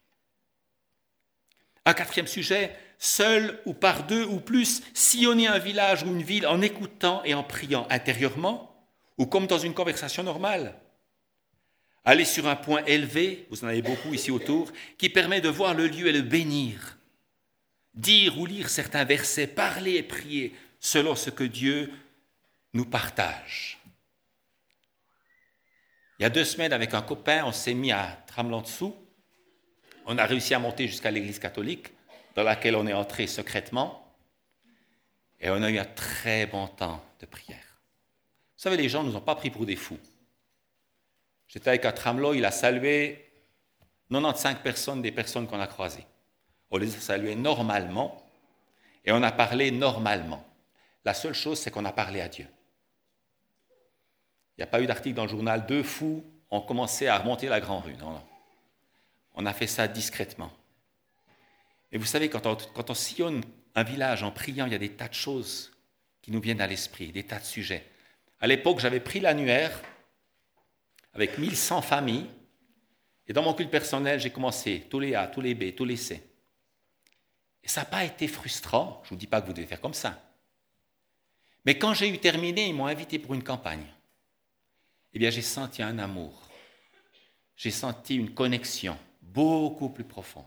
Un 1.85 1.93
quatrième 1.93 2.27
sujet, 2.27 2.75
seul 2.97 3.61
ou 3.65 3.73
par 3.73 4.05
deux 4.07 4.25
ou 4.25 4.39
plus, 4.39 4.81
sillonner 4.93 5.47
un 5.47 5.59
village 5.59 6.03
ou 6.03 6.07
une 6.07 6.23
ville 6.23 6.47
en 6.47 6.61
écoutant 6.61 7.23
et 7.23 7.33
en 7.33 7.43
priant 7.43 7.87
intérieurement, 7.89 8.75
ou 9.17 9.25
comme 9.25 9.47
dans 9.47 9.59
une 9.59 9.73
conversation 9.73 10.23
normale. 10.23 10.79
Aller 12.05 12.25
sur 12.25 12.47
un 12.47 12.55
point 12.55 12.83
élevé, 12.85 13.47
vous 13.49 13.63
en 13.63 13.67
avez 13.67 13.81
beaucoup 13.81 14.13
ici 14.13 14.31
autour, 14.31 14.71
qui 14.97 15.09
permet 15.09 15.41
de 15.41 15.49
voir 15.49 15.73
le 15.73 15.87
lieu 15.87 16.07
et 16.07 16.13
le 16.13 16.21
bénir 16.21 16.96
dire 17.97 18.37
ou 18.39 18.45
lire 18.45 18.69
certains 18.69 19.03
versets, 19.03 19.47
parler 19.47 19.95
et 19.95 20.03
prier 20.03 20.55
selon 20.79 21.15
ce 21.15 21.29
que 21.29 21.43
Dieu 21.43 21.91
nous 22.73 22.85
partage. 22.85 23.79
Il 26.19 26.23
y 26.23 26.25
a 26.25 26.29
deux 26.29 26.45
semaines, 26.45 26.73
avec 26.73 26.93
un 26.93 27.01
copain, 27.01 27.43
on 27.45 27.51
s'est 27.51 27.73
mis 27.73 27.91
à 27.91 28.23
Tramelan-dessous. 28.27 28.95
On 30.05 30.17
a 30.17 30.25
réussi 30.25 30.53
à 30.53 30.59
monter 30.59 30.87
jusqu'à 30.87 31.11
l'église 31.11 31.39
catholique, 31.39 31.89
dans 32.35 32.43
laquelle 32.43 32.75
on 32.75 32.87
est 32.87 32.93
entré 32.93 33.27
secrètement. 33.27 34.15
Et 35.39 35.49
on 35.49 35.61
a 35.61 35.69
eu 35.69 35.77
un 35.77 35.85
très 35.85 36.47
bon 36.47 36.67
temps 36.67 37.03
de 37.19 37.25
prière. 37.25 37.81
Vous 38.57 38.63
savez, 38.63 38.77
les 38.77 38.89
gens 38.89 39.03
ne 39.03 39.09
nous 39.09 39.15
ont 39.15 39.21
pas 39.21 39.35
pris 39.35 39.51
pour 39.51 39.65
des 39.65 39.75
fous. 39.75 39.99
J'étais 41.47 41.69
avec 41.69 41.85
un 41.85 41.91
tramelot, 41.91 42.33
il 42.33 42.45
a 42.45 42.51
salué 42.51 43.23
95 44.09 44.57
personnes 44.63 45.01
des 45.01 45.11
personnes 45.11 45.47
qu'on 45.47 45.59
a 45.59 45.67
croisées. 45.67 46.05
On 46.71 46.77
les 46.77 46.95
a 46.95 46.99
salués 46.99 47.35
normalement 47.35 48.23
et 49.05 49.11
on 49.11 49.23
a 49.23 49.31
parlé 49.31 49.71
normalement. 49.71 50.45
La 51.05 51.13
seule 51.13 51.33
chose, 51.33 51.59
c'est 51.59 51.71
qu'on 51.71 51.85
a 51.85 51.91
parlé 51.91 52.21
à 52.21 52.27
Dieu. 52.27 52.47
Il 54.57 54.61
n'y 54.61 54.63
a 54.63 54.67
pas 54.67 54.81
eu 54.81 54.87
d'article 54.87 55.15
dans 55.15 55.23
le 55.23 55.29
journal, 55.29 55.65
deux 55.65 55.83
fous 55.83 56.23
ont 56.49 56.61
commencé 56.61 57.07
à 57.07 57.17
remonter 57.17 57.47
la 57.47 57.59
grande 57.59 57.83
rue. 57.83 57.93
Non, 57.95 58.11
non. 58.11 58.23
On 59.35 59.45
a 59.45 59.53
fait 59.53 59.67
ça 59.67 59.87
discrètement. 59.87 60.51
Et 61.91 61.97
vous 61.97 62.05
savez, 62.05 62.29
quand 62.29 62.45
on, 62.45 62.57
quand 62.73 62.89
on 62.89 62.93
sillonne 62.93 63.41
un 63.75 63.83
village 63.83 64.23
en 64.23 64.31
priant, 64.31 64.65
il 64.65 64.71
y 64.71 64.75
a 64.75 64.79
des 64.79 64.91
tas 64.91 65.07
de 65.07 65.13
choses 65.13 65.71
qui 66.21 66.31
nous 66.31 66.41
viennent 66.41 66.61
à 66.61 66.67
l'esprit, 66.67 67.11
des 67.11 67.23
tas 67.23 67.39
de 67.39 67.45
sujets. 67.45 67.85
À 68.41 68.47
l'époque, 68.47 68.79
j'avais 68.79 68.99
pris 68.99 69.19
l'annuaire 69.19 69.79
avec 71.13 71.37
1100 71.37 71.81
familles, 71.81 72.27
et 73.27 73.33
dans 73.33 73.43
mon 73.43 73.53
culte 73.53 73.71
personnel, 73.71 74.19
j'ai 74.19 74.29
commencé 74.29 74.85
tous 74.89 74.99
les 74.99 75.15
A, 75.15 75.27
tous 75.27 75.41
les 75.41 75.55
B, 75.55 75.75
tous 75.75 75.85
les 75.85 75.97
C. 75.97 76.26
Ça 77.67 77.81
n'a 77.81 77.85
pas 77.85 78.05
été 78.05 78.27
frustrant. 78.27 79.01
Je 79.03 79.07
ne 79.07 79.09
vous 79.11 79.19
dis 79.19 79.27
pas 79.27 79.41
que 79.41 79.47
vous 79.47 79.53
devez 79.53 79.67
faire 79.67 79.81
comme 79.81 79.93
ça. 79.93 80.23
Mais 81.65 81.77
quand 81.77 81.93
j'ai 81.93 82.07
eu 82.07 82.17
terminé, 82.17 82.65
ils 82.67 82.73
m'ont 82.73 82.87
invité 82.87 83.19
pour 83.19 83.33
une 83.33 83.43
campagne. 83.43 83.85
Eh 85.13 85.19
bien, 85.19 85.29
j'ai 85.29 85.41
senti 85.41 85.83
un 85.83 85.99
amour. 85.99 86.47
J'ai 87.57 87.71
senti 87.71 88.15
une 88.15 88.33
connexion 88.33 88.97
beaucoup 89.21 89.89
plus 89.89 90.05
profonde. 90.05 90.45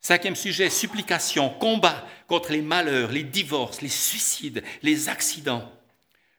Cinquième 0.00 0.34
sujet, 0.34 0.70
supplication, 0.70 1.50
combat 1.50 2.04
contre 2.26 2.52
les 2.52 2.62
malheurs, 2.62 3.12
les 3.12 3.22
divorces, 3.22 3.80
les 3.80 3.88
suicides, 3.88 4.64
les 4.82 5.08
accidents, 5.08 5.70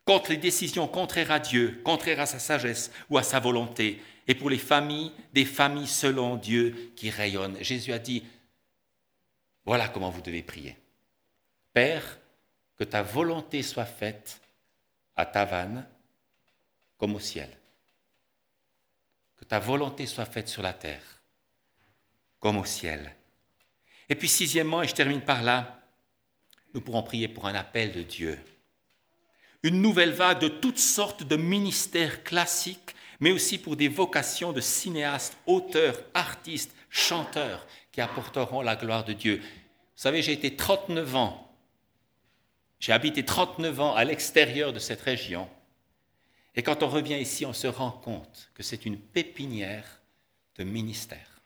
contre 0.03 0.31
les 0.31 0.37
décisions 0.37 0.87
contraires 0.87 1.31
à 1.31 1.39
Dieu, 1.39 1.79
contraires 1.85 2.19
à 2.19 2.25
sa 2.25 2.39
sagesse 2.39 2.91
ou 3.09 3.17
à 3.17 3.23
sa 3.23 3.39
volonté, 3.39 4.01
et 4.27 4.35
pour 4.35 4.49
les 4.49 4.57
familles, 4.57 5.11
des 5.33 5.45
familles 5.45 5.87
selon 5.87 6.35
Dieu 6.35 6.91
qui 6.95 7.09
rayonnent. 7.09 7.57
Jésus 7.61 7.93
a 7.93 7.99
dit, 7.99 8.23
voilà 9.65 9.89
comment 9.89 10.09
vous 10.09 10.21
devez 10.21 10.43
prier. 10.43 10.77
Père, 11.73 12.19
que 12.77 12.83
ta 12.83 13.01
volonté 13.01 13.61
soit 13.61 13.85
faite 13.85 14.41
à 15.15 15.25
Tavannes 15.25 15.87
comme 16.97 17.15
au 17.15 17.19
ciel. 17.19 17.49
Que 19.37 19.45
ta 19.45 19.59
volonté 19.59 20.05
soit 20.05 20.25
faite 20.25 20.47
sur 20.47 20.61
la 20.61 20.73
terre 20.73 21.21
comme 22.39 22.57
au 22.57 22.65
ciel. 22.65 23.15
Et 24.09 24.15
puis 24.15 24.27
sixièmement, 24.27 24.81
et 24.81 24.87
je 24.87 24.95
termine 24.95 25.21
par 25.21 25.43
là, 25.43 25.79
nous 26.73 26.81
pourrons 26.81 27.03
prier 27.03 27.27
pour 27.27 27.47
un 27.47 27.55
appel 27.55 27.91
de 27.91 28.01
Dieu. 28.01 28.37
Une 29.63 29.81
nouvelle 29.81 30.11
vague 30.11 30.39
de 30.39 30.47
toutes 30.47 30.79
sortes 30.79 31.23
de 31.23 31.35
ministères 31.35 32.23
classiques, 32.23 32.95
mais 33.19 33.31
aussi 33.31 33.59
pour 33.59 33.75
des 33.75 33.87
vocations 33.87 34.53
de 34.53 34.61
cinéastes, 34.61 35.37
auteurs, 35.45 36.01
artistes, 36.15 36.75
chanteurs 36.89 37.65
qui 37.91 38.01
apporteront 38.01 38.61
la 38.61 38.75
gloire 38.75 39.03
de 39.03 39.13
Dieu. 39.13 39.37
Vous 39.37 40.01
savez, 40.03 40.21
j'ai 40.21 40.33
été 40.33 40.55
39 40.55 41.15
ans, 41.15 41.55
j'ai 42.79 42.93
habité 42.93 43.23
39 43.23 43.79
ans 43.79 43.95
à 43.95 44.03
l'extérieur 44.03 44.73
de 44.73 44.79
cette 44.79 45.01
région. 45.01 45.47
Et 46.55 46.63
quand 46.63 46.83
on 46.83 46.89
revient 46.89 47.19
ici, 47.19 47.45
on 47.45 47.53
se 47.53 47.67
rend 47.67 47.91
compte 47.91 48.49
que 48.53 48.63
c'est 48.63 48.85
une 48.85 48.97
pépinière 48.97 50.01
de 50.55 50.63
ministères. 50.63 51.41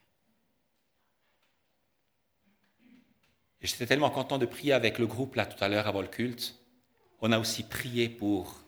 Et 3.62 3.68
j'étais 3.68 3.86
tellement 3.86 4.10
content 4.10 4.38
de 4.38 4.46
prier 4.46 4.74
avec 4.74 5.00
le 5.00 5.08
groupe 5.08 5.36
là 5.36 5.46
tout 5.46 5.62
à 5.64 5.68
l'heure 5.68 5.88
avant 5.88 6.02
le 6.02 6.08
culte. 6.08 6.56
On 7.20 7.32
a 7.32 7.40
aussi 7.40 7.64
prié 7.64 8.10
pour 8.10 8.62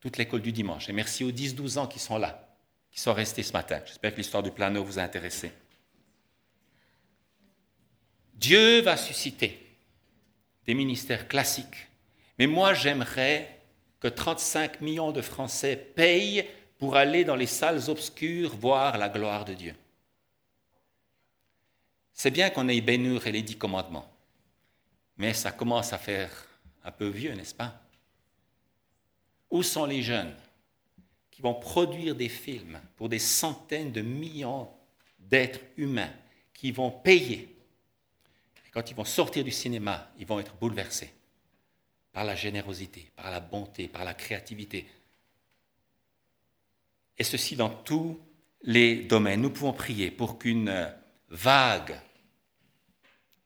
toute 0.00 0.16
l'école 0.16 0.42
du 0.42 0.52
dimanche. 0.52 0.88
Et 0.88 0.92
merci 0.92 1.24
aux 1.24 1.32
10-12 1.32 1.78
ans 1.78 1.86
qui 1.86 1.98
sont 1.98 2.18
là, 2.18 2.56
qui 2.90 3.00
sont 3.00 3.14
restés 3.14 3.42
ce 3.42 3.52
matin. 3.52 3.80
J'espère 3.86 4.12
que 4.12 4.18
l'histoire 4.18 4.42
du 4.42 4.50
plano 4.50 4.82
vous 4.82 4.98
a 4.98 5.02
intéressé. 5.02 5.52
Dieu 8.40 8.80
va 8.80 8.96
susciter 8.96 9.60
des 10.64 10.72
ministères 10.72 11.28
classiques. 11.28 11.88
Mais 12.38 12.46
moi, 12.46 12.72
j'aimerais 12.72 13.60
que 14.00 14.08
35 14.08 14.80
millions 14.80 15.12
de 15.12 15.20
Français 15.20 15.76
payent 15.76 16.48
pour 16.78 16.96
aller 16.96 17.22
dans 17.24 17.36
les 17.36 17.46
salles 17.46 17.90
obscures 17.90 18.56
voir 18.56 18.96
la 18.96 19.10
gloire 19.10 19.44
de 19.44 19.52
Dieu. 19.52 19.74
C'est 22.14 22.30
bien 22.30 22.48
qu'on 22.48 22.68
ait 22.68 22.80
Bénur 22.80 23.26
et 23.26 23.32
les 23.32 23.42
dix 23.42 23.58
commandements, 23.58 24.10
mais 25.18 25.34
ça 25.34 25.52
commence 25.52 25.92
à 25.92 25.98
faire 25.98 26.30
un 26.82 26.92
peu 26.92 27.08
vieux, 27.08 27.34
n'est-ce 27.34 27.54
pas? 27.54 27.78
Où 29.50 29.62
sont 29.62 29.84
les 29.84 30.02
jeunes 30.02 30.34
qui 31.30 31.42
vont 31.42 31.54
produire 31.54 32.14
des 32.14 32.30
films 32.30 32.80
pour 32.96 33.10
des 33.10 33.18
centaines 33.18 33.92
de 33.92 34.00
millions 34.00 34.70
d'êtres 35.18 35.60
humains 35.76 36.12
qui 36.54 36.72
vont 36.72 36.90
payer 36.90 37.59
Quand 38.72 38.90
ils 38.90 38.96
vont 38.96 39.04
sortir 39.04 39.44
du 39.44 39.50
cinéma, 39.50 40.12
ils 40.18 40.26
vont 40.26 40.40
être 40.40 40.54
bouleversés 40.56 41.12
par 42.12 42.24
la 42.24 42.34
générosité, 42.34 43.10
par 43.16 43.30
la 43.30 43.40
bonté, 43.40 43.88
par 43.88 44.04
la 44.04 44.14
créativité. 44.14 44.86
Et 47.18 47.24
ceci 47.24 47.56
dans 47.56 47.70
tous 47.70 48.20
les 48.62 49.04
domaines. 49.04 49.42
Nous 49.42 49.50
pouvons 49.50 49.72
prier 49.72 50.10
pour 50.10 50.38
qu'une 50.38 50.94
vague 51.28 51.98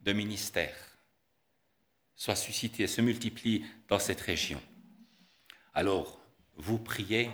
de 0.00 0.12
ministères 0.12 0.98
soit 2.14 2.36
suscitée 2.36 2.84
et 2.84 2.88
se 2.88 3.00
multiplie 3.00 3.64
dans 3.88 3.98
cette 3.98 4.20
région. 4.20 4.60
Alors, 5.74 6.20
vous 6.56 6.78
priez, 6.78 7.30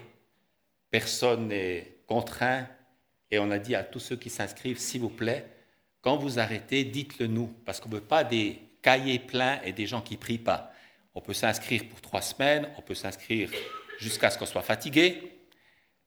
personne 0.90 1.48
n'est 1.48 1.98
contraint, 2.06 2.66
et 3.30 3.38
on 3.38 3.50
a 3.50 3.58
dit 3.58 3.74
à 3.74 3.84
tous 3.84 4.00
ceux 4.00 4.16
qui 4.16 4.30
s'inscrivent, 4.30 4.78
s'il 4.78 5.02
vous 5.02 5.10
plaît, 5.10 5.46
quand 6.00 6.16
vous 6.16 6.38
arrêtez, 6.38 6.84
dites-le 6.84 7.26
nous, 7.26 7.48
parce 7.64 7.80
qu'on 7.80 7.88
ne 7.88 7.96
veut 7.96 8.00
pas 8.00 8.24
des 8.24 8.60
cahiers 8.82 9.18
pleins 9.18 9.60
et 9.62 9.72
des 9.72 9.86
gens 9.86 10.00
qui 10.00 10.14
ne 10.14 10.20
prient 10.20 10.38
pas. 10.38 10.72
On 11.14 11.20
peut 11.20 11.34
s'inscrire 11.34 11.88
pour 11.88 12.00
trois 12.00 12.22
semaines, 12.22 12.68
on 12.78 12.82
peut 12.82 12.94
s'inscrire 12.94 13.50
jusqu'à 13.98 14.30
ce 14.30 14.38
qu'on 14.38 14.46
soit 14.46 14.62
fatigué. 14.62 15.40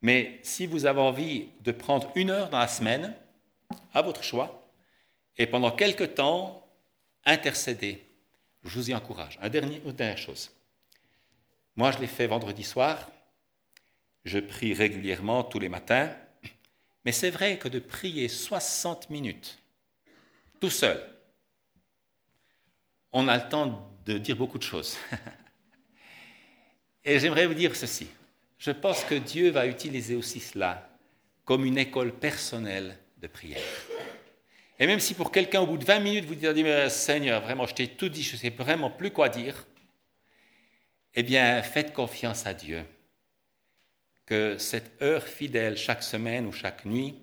Mais 0.02 0.40
si 0.44 0.66
vous 0.66 0.86
avez 0.86 1.02
envie 1.02 1.50
de 1.62 1.72
prendre 1.72 2.12
une 2.16 2.30
heure 2.30 2.50
dans 2.50 2.60
la 2.60 2.68
semaine, 2.68 3.14
à 3.94 4.02
votre 4.02 4.24
choix, 4.24 4.68
et 5.38 5.48
pendant 5.48 5.72
quelque 5.72 6.04
temps, 6.04 6.68
intercéder, 7.26 8.04
je 8.64 8.80
vous 8.80 8.90
y 8.90 8.96
encourage. 8.96 9.40
Un 9.42 9.50
dernier, 9.50 9.82
une 9.86 9.92
dernière 9.92 10.18
chose. 10.18 10.52
Moi, 11.76 11.92
je 11.92 12.00
l'ai 12.00 12.08
fait 12.08 12.28
vendredi 12.28 12.64
soir. 12.64 13.10
Je 14.26 14.40
prie 14.40 14.74
régulièrement 14.74 15.44
tous 15.44 15.60
les 15.60 15.70
matins. 15.70 16.16
Mais 17.06 17.12
c'est 17.12 17.32
vrai 17.32 17.58
que 17.58 17.68
de 17.68 17.80
prier 17.80 18.28
60 18.28 19.10
minutes, 19.10 19.60
tout 20.64 20.70
seul, 20.70 20.98
on 23.12 23.28
a 23.28 23.36
le 23.36 23.50
temps 23.50 23.92
de 24.06 24.18
dire 24.18 24.38
beaucoup 24.38 24.58
de 24.58 24.64
choses. 24.64 24.98
Et 27.04 27.20
j'aimerais 27.20 27.48
vous 27.48 27.54
dire 27.54 27.76
ceci. 27.76 28.08
Je 28.58 28.72
pense 28.72 29.04
que 29.04 29.16
Dieu 29.16 29.50
va 29.50 29.68
utiliser 29.68 30.16
aussi 30.16 30.40
cela 30.40 30.90
comme 31.44 31.66
une 31.66 31.78
école 31.78 32.14
personnelle 32.14 32.98
de 33.18 33.28
prière. 33.28 33.60
Et 34.80 34.88
même 34.88 35.02
si 35.02 35.14
pour 35.16 35.34
quelqu'un, 35.34 35.60
au 35.60 35.68
bout 35.68 35.78
de 35.78 35.84
20 35.84 36.00
minutes, 36.00 36.24
vous 36.24 36.36
dites, 36.36 36.90
Seigneur, 36.90 37.42
vraiment, 37.42 37.68
je 37.68 37.74
t'ai 37.74 37.90
tout 37.90 38.08
dit, 38.08 38.24
je 38.24 38.32
ne 38.32 38.40
sais 38.40 38.50
vraiment 38.50 38.90
plus 38.90 39.12
quoi 39.12 39.28
dire, 39.28 39.68
eh 41.14 41.24
bien, 41.24 41.62
faites 41.62 41.92
confiance 41.92 42.48
à 42.48 42.54
Dieu 42.54 42.86
que 44.26 44.58
cette 44.58 45.02
heure 45.02 45.28
fidèle 45.28 45.76
chaque 45.76 46.04
semaine 46.04 46.46
ou 46.46 46.54
chaque 46.54 46.86
nuit 46.86 47.16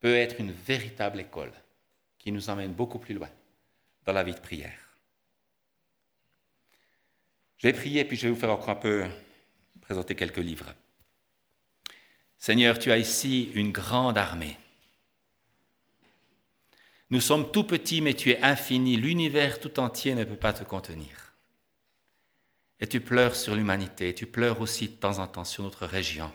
peut 0.00 0.14
être 0.14 0.38
une 0.38 0.52
véritable 0.52 1.20
école 1.20 1.54
qui 2.18 2.32
nous 2.32 2.50
emmène 2.50 2.72
beaucoup 2.72 2.98
plus 2.98 3.14
loin 3.14 3.30
dans 4.04 4.12
la 4.12 4.22
vie 4.22 4.34
de 4.34 4.40
prière. 4.40 4.78
Je 7.58 7.66
vais 7.66 7.72
prier, 7.72 8.04
puis 8.04 8.16
je 8.16 8.28
vais 8.28 8.32
vous 8.32 8.38
faire 8.38 8.50
encore 8.50 8.70
un 8.70 8.74
peu 8.76 9.06
présenter 9.80 10.14
quelques 10.14 10.36
livres. 10.36 10.74
Seigneur, 12.38 12.78
tu 12.78 12.92
as 12.92 12.98
ici 12.98 13.50
une 13.54 13.72
grande 13.72 14.16
armée. 14.16 14.56
Nous 17.10 17.20
sommes 17.20 17.50
tout 17.50 17.64
petits, 17.64 18.00
mais 18.00 18.14
tu 18.14 18.30
es 18.30 18.42
infini. 18.42 18.96
L'univers 18.96 19.60
tout 19.60 19.80
entier 19.80 20.14
ne 20.14 20.24
peut 20.24 20.36
pas 20.36 20.52
te 20.52 20.62
contenir. 20.62 21.32
Et 22.80 22.86
tu 22.86 23.00
pleures 23.00 23.34
sur 23.34 23.56
l'humanité, 23.56 24.14
tu 24.14 24.26
pleures 24.26 24.60
aussi 24.60 24.88
de 24.88 24.94
temps 24.94 25.18
en 25.18 25.26
temps 25.26 25.44
sur 25.44 25.64
notre 25.64 25.84
région. 25.84 26.32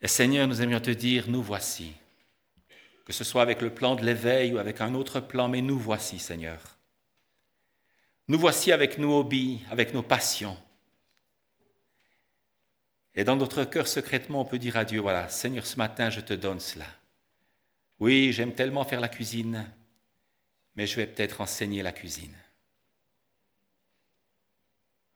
Et 0.00 0.08
Seigneur, 0.08 0.46
nous 0.46 0.62
aimerions 0.62 0.80
te 0.80 0.90
dire, 0.90 1.28
nous 1.28 1.42
voici. 1.42 1.92
Que 3.08 3.14
ce 3.14 3.24
soit 3.24 3.40
avec 3.40 3.62
le 3.62 3.72
plan 3.72 3.94
de 3.94 4.04
l'éveil 4.04 4.52
ou 4.52 4.58
avec 4.58 4.82
un 4.82 4.94
autre 4.94 5.18
plan, 5.18 5.48
mais 5.48 5.62
nous 5.62 5.78
voici, 5.78 6.18
Seigneur. 6.18 6.76
Nous 8.28 8.38
voici 8.38 8.70
avec 8.70 8.98
nos 8.98 9.20
hobbies, 9.20 9.62
avec 9.70 9.94
nos 9.94 10.02
passions. 10.02 10.58
Et 13.14 13.24
dans 13.24 13.36
notre 13.36 13.64
cœur, 13.64 13.88
secrètement, 13.88 14.42
on 14.42 14.44
peut 14.44 14.58
dire 14.58 14.76
à 14.76 14.84
Dieu, 14.84 15.00
voilà, 15.00 15.26
Seigneur, 15.30 15.64
ce 15.64 15.76
matin, 15.76 16.10
je 16.10 16.20
te 16.20 16.34
donne 16.34 16.60
cela. 16.60 16.84
Oui, 17.98 18.30
j'aime 18.30 18.54
tellement 18.54 18.84
faire 18.84 19.00
la 19.00 19.08
cuisine, 19.08 19.64
mais 20.76 20.86
je 20.86 20.96
vais 20.96 21.06
peut-être 21.06 21.40
enseigner 21.40 21.80
la 21.80 21.92
cuisine. 21.92 22.36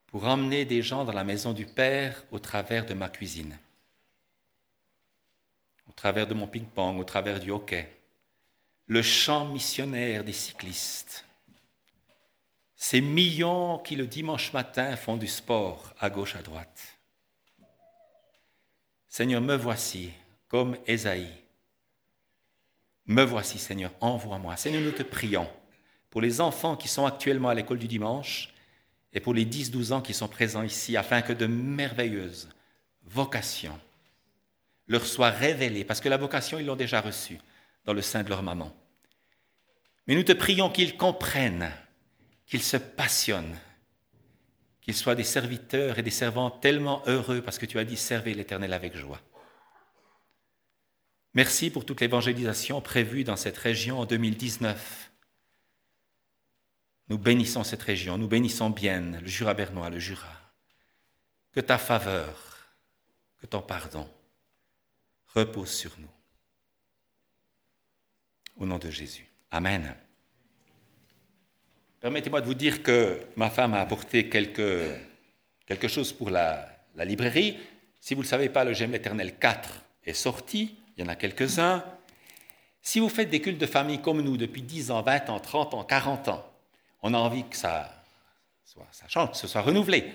Pour 0.07 0.25
emmener 0.25 0.65
des 0.65 0.81
gens 0.81 1.05
dans 1.05 1.13
la 1.13 1.25
maison 1.25 1.53
du 1.53 1.67
Père 1.67 2.25
au 2.31 2.39
travers 2.39 2.87
de 2.87 2.95
ma 2.95 3.11
cuisine, 3.11 3.59
au 5.93 5.95
travers 5.95 6.27
de 6.27 6.33
mon 6.33 6.47
ping-pong, 6.47 6.99
au 6.99 7.05
travers 7.05 7.39
du 7.39 7.51
hockey, 7.51 7.87
le 8.87 9.03
chant 9.03 9.45
missionnaire 9.45 10.25
des 10.25 10.33
cyclistes, 10.33 11.27
ces 12.75 13.03
millions 13.03 13.79
qui 13.79 13.95
le 13.95 14.07
dimanche 14.07 14.55
matin 14.55 14.97
font 14.97 15.19
du 15.19 15.27
sport 15.29 15.93
à 16.01 16.09
gauche, 16.09 16.35
à 16.35 16.41
droite. 16.41 16.99
Seigneur, 19.07 19.43
me 19.43 19.55
voici 19.55 20.11
comme 20.49 20.79
Ésaïe. 20.87 21.29
Me 23.05 23.23
voici, 23.23 23.59
Seigneur, 23.59 23.93
envoie-moi. 24.01 24.57
Seigneur, 24.57 24.81
nous 24.81 24.93
te 24.93 25.03
prions 25.03 25.49
pour 26.09 26.23
les 26.23 26.41
enfants 26.41 26.77
qui 26.77 26.89
sont 26.89 27.05
actuellement 27.05 27.51
à 27.51 27.55
l'école 27.55 27.79
du 27.79 27.87
dimanche 27.87 28.55
et 29.13 29.21
pour 29.21 29.35
les 29.35 29.45
10-12 29.45 29.93
ans 29.93 30.01
qui 30.01 30.15
sont 30.15 30.29
présents 30.29 30.63
ici, 30.63 30.97
afin 30.97 31.21
que 31.21 31.35
de 31.35 31.47
merveilleuses 31.47 32.49
vocations 33.05 33.79
leur 34.93 35.07
soient 35.07 35.31
révélées, 35.31 35.85
parce 35.85 36.01
que 36.01 36.09
la 36.09 36.17
vocation, 36.17 36.59
ils 36.59 36.67
l'ont 36.67 36.77
déjà 36.77 37.01
reçue 37.01 37.39
dans 37.85 37.95
le 37.95 38.03
sein 38.03 38.23
de 38.23 38.29
leur 38.29 38.43
maman. 38.43 38.73
Mais 40.07 40.15
nous 40.15 40.23
te 40.23 40.33
prions 40.33 40.71
qu'ils 40.71 40.97
comprennent 40.97 41.73
qu'ils 42.47 42.63
se 42.63 42.77
passionnent, 42.77 43.59
qu'ils 44.81 44.95
soient 44.95 45.15
des 45.15 45.25
serviteurs 45.25 45.99
et 45.99 46.03
des 46.03 46.11
servants 46.11 46.51
tellement 46.51 47.03
heureux 47.07 47.41
parce 47.41 47.59
que 47.59 47.67
tu 47.67 47.79
as 47.79 47.85
dit 47.85 47.97
servez 47.97 48.35
l'Éternel 48.35 48.73
avec 48.73 48.97
joie. 48.97 49.21
Merci 51.35 51.71
pour 51.71 51.87
toute 51.87 52.01
l'évangélisation 52.01 52.83
prévue 52.83 53.25
dans 53.25 53.37
cette 53.37 53.57
région 53.57 54.01
en 54.01 54.05
2019. 54.05 55.11
Nous 57.09 57.19
bénissons 57.19 57.65
cette 57.65 57.83
région, 57.83 58.19
nous 58.19 58.29
bénissons 58.29 58.71
bien 58.71 59.01
le 59.01 59.27
Jura 59.27 59.55
bernois, 59.55 59.89
le 59.89 59.99
Jura. 59.99 60.37
Que 61.53 61.61
ta 61.61 61.79
faveur, 61.79 62.77
que 63.39 63.47
ton 63.47 63.63
pardon 63.63 64.09
repose 65.35 65.71
sur 65.71 65.93
nous. 65.99 66.09
Au 68.57 68.67
nom 68.67 68.79
de 68.79 68.91
Jésus. 68.91 69.27
Amen. 69.51 69.95
Permettez-moi 72.01 72.41
de 72.41 72.47
vous 72.47 72.55
dire 72.55 72.83
que 72.83 73.21
ma 73.37 73.49
femme 73.49 73.75
a 73.75 73.81
apporté 73.81 74.29
quelque, 74.29 74.97
quelque 75.67 75.89
chose 75.89 76.13
pour 76.13 76.31
la, 76.31 76.69
librairie. 76.97 77.59
Si 78.01 78.15
vous 78.15 78.21
ne 78.21 78.27
le 78.27 78.29
savez 78.29 78.49
pas, 78.49 78.65
le 78.65 78.73
J'aime 78.73 78.93
l'Éternel 78.93 79.39
4 79.39 79.71
est 80.05 80.13
sorti. 80.13 80.77
Il 80.97 81.05
y 81.05 81.07
en 81.07 81.09
a 81.09 81.15
quelques-uns. 81.15 81.85
Si 82.83 82.99
vous 82.99 83.09
faites 83.09 83.31
des 83.31 83.41
cultes 83.41 83.61
de 83.61 83.67
famille 83.67 84.03
comme 84.03 84.21
nous 84.21 84.37
depuis 84.37 84.63
10 84.63 84.91
ans, 84.91 85.03
20 85.03 85.31
ans, 85.31 85.39
30 85.39 85.75
ans, 85.75 85.85
40 85.85 86.29
ans, 86.29 86.53
on 87.03 87.15
a 87.15 87.19
envie 87.19 87.45
que 87.45 87.57
ça, 87.57 88.03
soit, 88.65 88.89
ça 88.91 89.07
change, 89.09 89.31
que 89.31 89.37
ce 89.37 89.47
soit 89.47 89.63
renouvelé. 89.63 90.13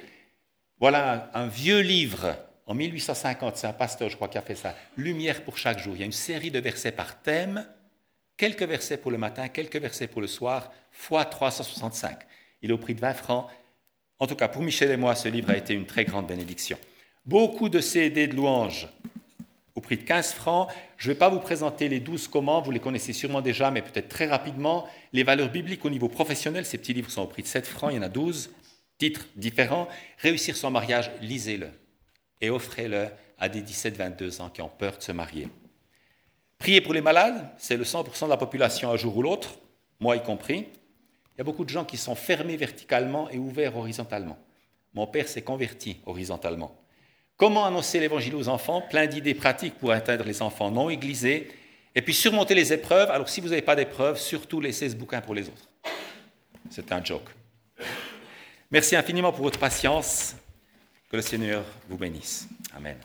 Voilà 0.79 1.31
un, 1.33 1.47
vieux 1.47 1.79
livre 1.79 2.35
en 2.67 2.75
1850, 2.75 3.55
c'est 3.55 3.67
un 3.67 3.73
pasteur, 3.73 4.09
je 4.09 4.15
crois, 4.15 4.27
qui 4.27 4.37
a 4.37 4.41
fait 4.41 4.55
ça. 4.55 4.75
Lumière 4.97 5.43
pour 5.43 5.57
chaque 5.57 5.79
jour. 5.79 5.95
Il 5.95 5.99
y 5.99 6.03
a 6.03 6.05
une 6.05 6.11
série 6.11 6.51
de 6.51 6.59
versets 6.59 6.91
par 6.91 7.21
thème 7.21 7.65
quelques 8.35 8.63
versets 8.63 8.97
pour 8.97 9.09
le 9.09 9.17
matin, 9.17 9.47
quelques 9.47 9.77
versets 9.77 10.07
pour 10.07 10.21
le 10.21 10.27
soir, 10.27 10.71
fois 10.91 11.25
365. 11.25 12.19
Il 12.61 12.69
est 12.69 12.73
au 12.73 12.77
prix 12.77 12.93
de 12.93 12.99
20 12.99 13.13
francs. 13.13 13.47
En 14.19 14.27
tout 14.27 14.35
cas, 14.35 14.47
pour 14.47 14.61
Michel 14.61 14.91
et 14.91 14.97
moi, 14.97 15.15
ce 15.15 15.29
livre 15.29 15.49
a 15.49 15.57
été 15.57 15.73
une 15.73 15.85
très 15.85 16.05
grande 16.05 16.27
bénédiction. 16.27 16.77
Beaucoup 17.25 17.69
de 17.69 17.79
CD 17.79 18.27
de 18.27 18.35
louanges 18.35 18.87
au 19.75 19.81
prix 19.81 19.97
de 19.97 20.03
15 20.03 20.33
francs. 20.33 20.69
Je 20.97 21.07
ne 21.07 21.13
vais 21.13 21.19
pas 21.19 21.29
vous 21.29 21.39
présenter 21.39 21.87
les 21.87 21.99
12 21.99 22.27
comment, 22.27 22.61
vous 22.61 22.71
les 22.71 22.79
connaissez 22.79 23.13
sûrement 23.13 23.41
déjà, 23.41 23.71
mais 23.71 23.81
peut-être 23.81 24.09
très 24.09 24.27
rapidement. 24.27 24.87
Les 25.13 25.23
valeurs 25.23 25.49
bibliques 25.49 25.85
au 25.85 25.89
niveau 25.89 26.09
professionnel, 26.09 26.65
ces 26.65 26.77
petits 26.77 26.93
livres 26.93 27.11
sont 27.11 27.21
au 27.21 27.27
prix 27.27 27.43
de 27.43 27.47
7 27.47 27.65
francs, 27.65 27.91
il 27.93 27.95
y 27.95 27.99
en 27.99 28.03
a 28.03 28.09
12 28.09 28.51
titres 28.97 29.27
différents. 29.35 29.87
Réussir 30.17 30.57
son 30.57 30.71
mariage, 30.71 31.11
lisez-le 31.21 31.69
et 32.41 32.49
offrez-le 32.49 33.07
à 33.39 33.49
des 33.49 33.61
17-22 33.61 34.41
ans 34.41 34.49
qui 34.49 34.61
ont 34.61 34.69
peur 34.69 34.97
de 34.97 35.03
se 35.03 35.11
marier. 35.11 35.47
Prier 36.57 36.81
pour 36.81 36.93
les 36.93 37.01
malades, 37.01 37.49
c'est 37.57 37.77
le 37.77 37.83
100% 37.83 38.25
de 38.25 38.29
la 38.29 38.37
population 38.37 38.91
un 38.91 38.97
jour 38.97 39.15
ou 39.17 39.21
l'autre, 39.21 39.59
moi 39.99 40.15
y 40.15 40.23
compris. 40.23 40.67
Il 41.35 41.37
y 41.37 41.41
a 41.41 41.43
beaucoup 41.43 41.65
de 41.65 41.69
gens 41.69 41.85
qui 41.85 41.97
sont 41.97 42.15
fermés 42.15 42.57
verticalement 42.57 43.29
et 43.29 43.37
ouverts 43.37 43.77
horizontalement. 43.77 44.37
Mon 44.93 45.05
père 45.05 45.27
s'est 45.27 45.43
converti 45.43 45.97
horizontalement. 46.05 46.75
Comment 47.35 47.65
annoncer 47.65 47.99
l'évangile 47.99 48.33
aux 48.35 48.47
enfants? 48.47 48.81
Plein 48.81 49.05
d'idées 49.05 49.35
pratiques 49.35 49.75
pour 49.75 49.91
atteindre 49.91 50.23
les 50.23 50.41
enfants 50.41 50.71
non 50.71 50.89
églisés. 50.89 51.51
Et 51.93 52.01
puis 52.01 52.13
surmonter 52.15 52.55
les 52.55 52.73
épreuves. 52.73 53.11
Alors 53.11 53.29
si 53.29 53.39
vous 53.41 53.49
n'avez 53.49 53.61
pas 53.61 53.75
d'épreuves, 53.75 54.19
surtout 54.19 54.59
laissez 54.59 54.89
ce 54.89 54.95
bouquin 54.95 55.21
pour 55.21 55.35
les 55.35 55.47
autres. 55.47 55.69
C'est 56.71 56.91
un 56.91 57.03
joke. 57.03 57.29
Merci 58.71 58.95
infiniment 58.95 59.31
pour 59.31 59.43
votre 59.43 59.59
patience. 59.59 60.35
Que 61.09 61.15
le 61.15 61.21
Seigneur 61.21 61.63
vous 61.87 61.97
bénisse. 61.97 62.47
Amen. 62.75 62.97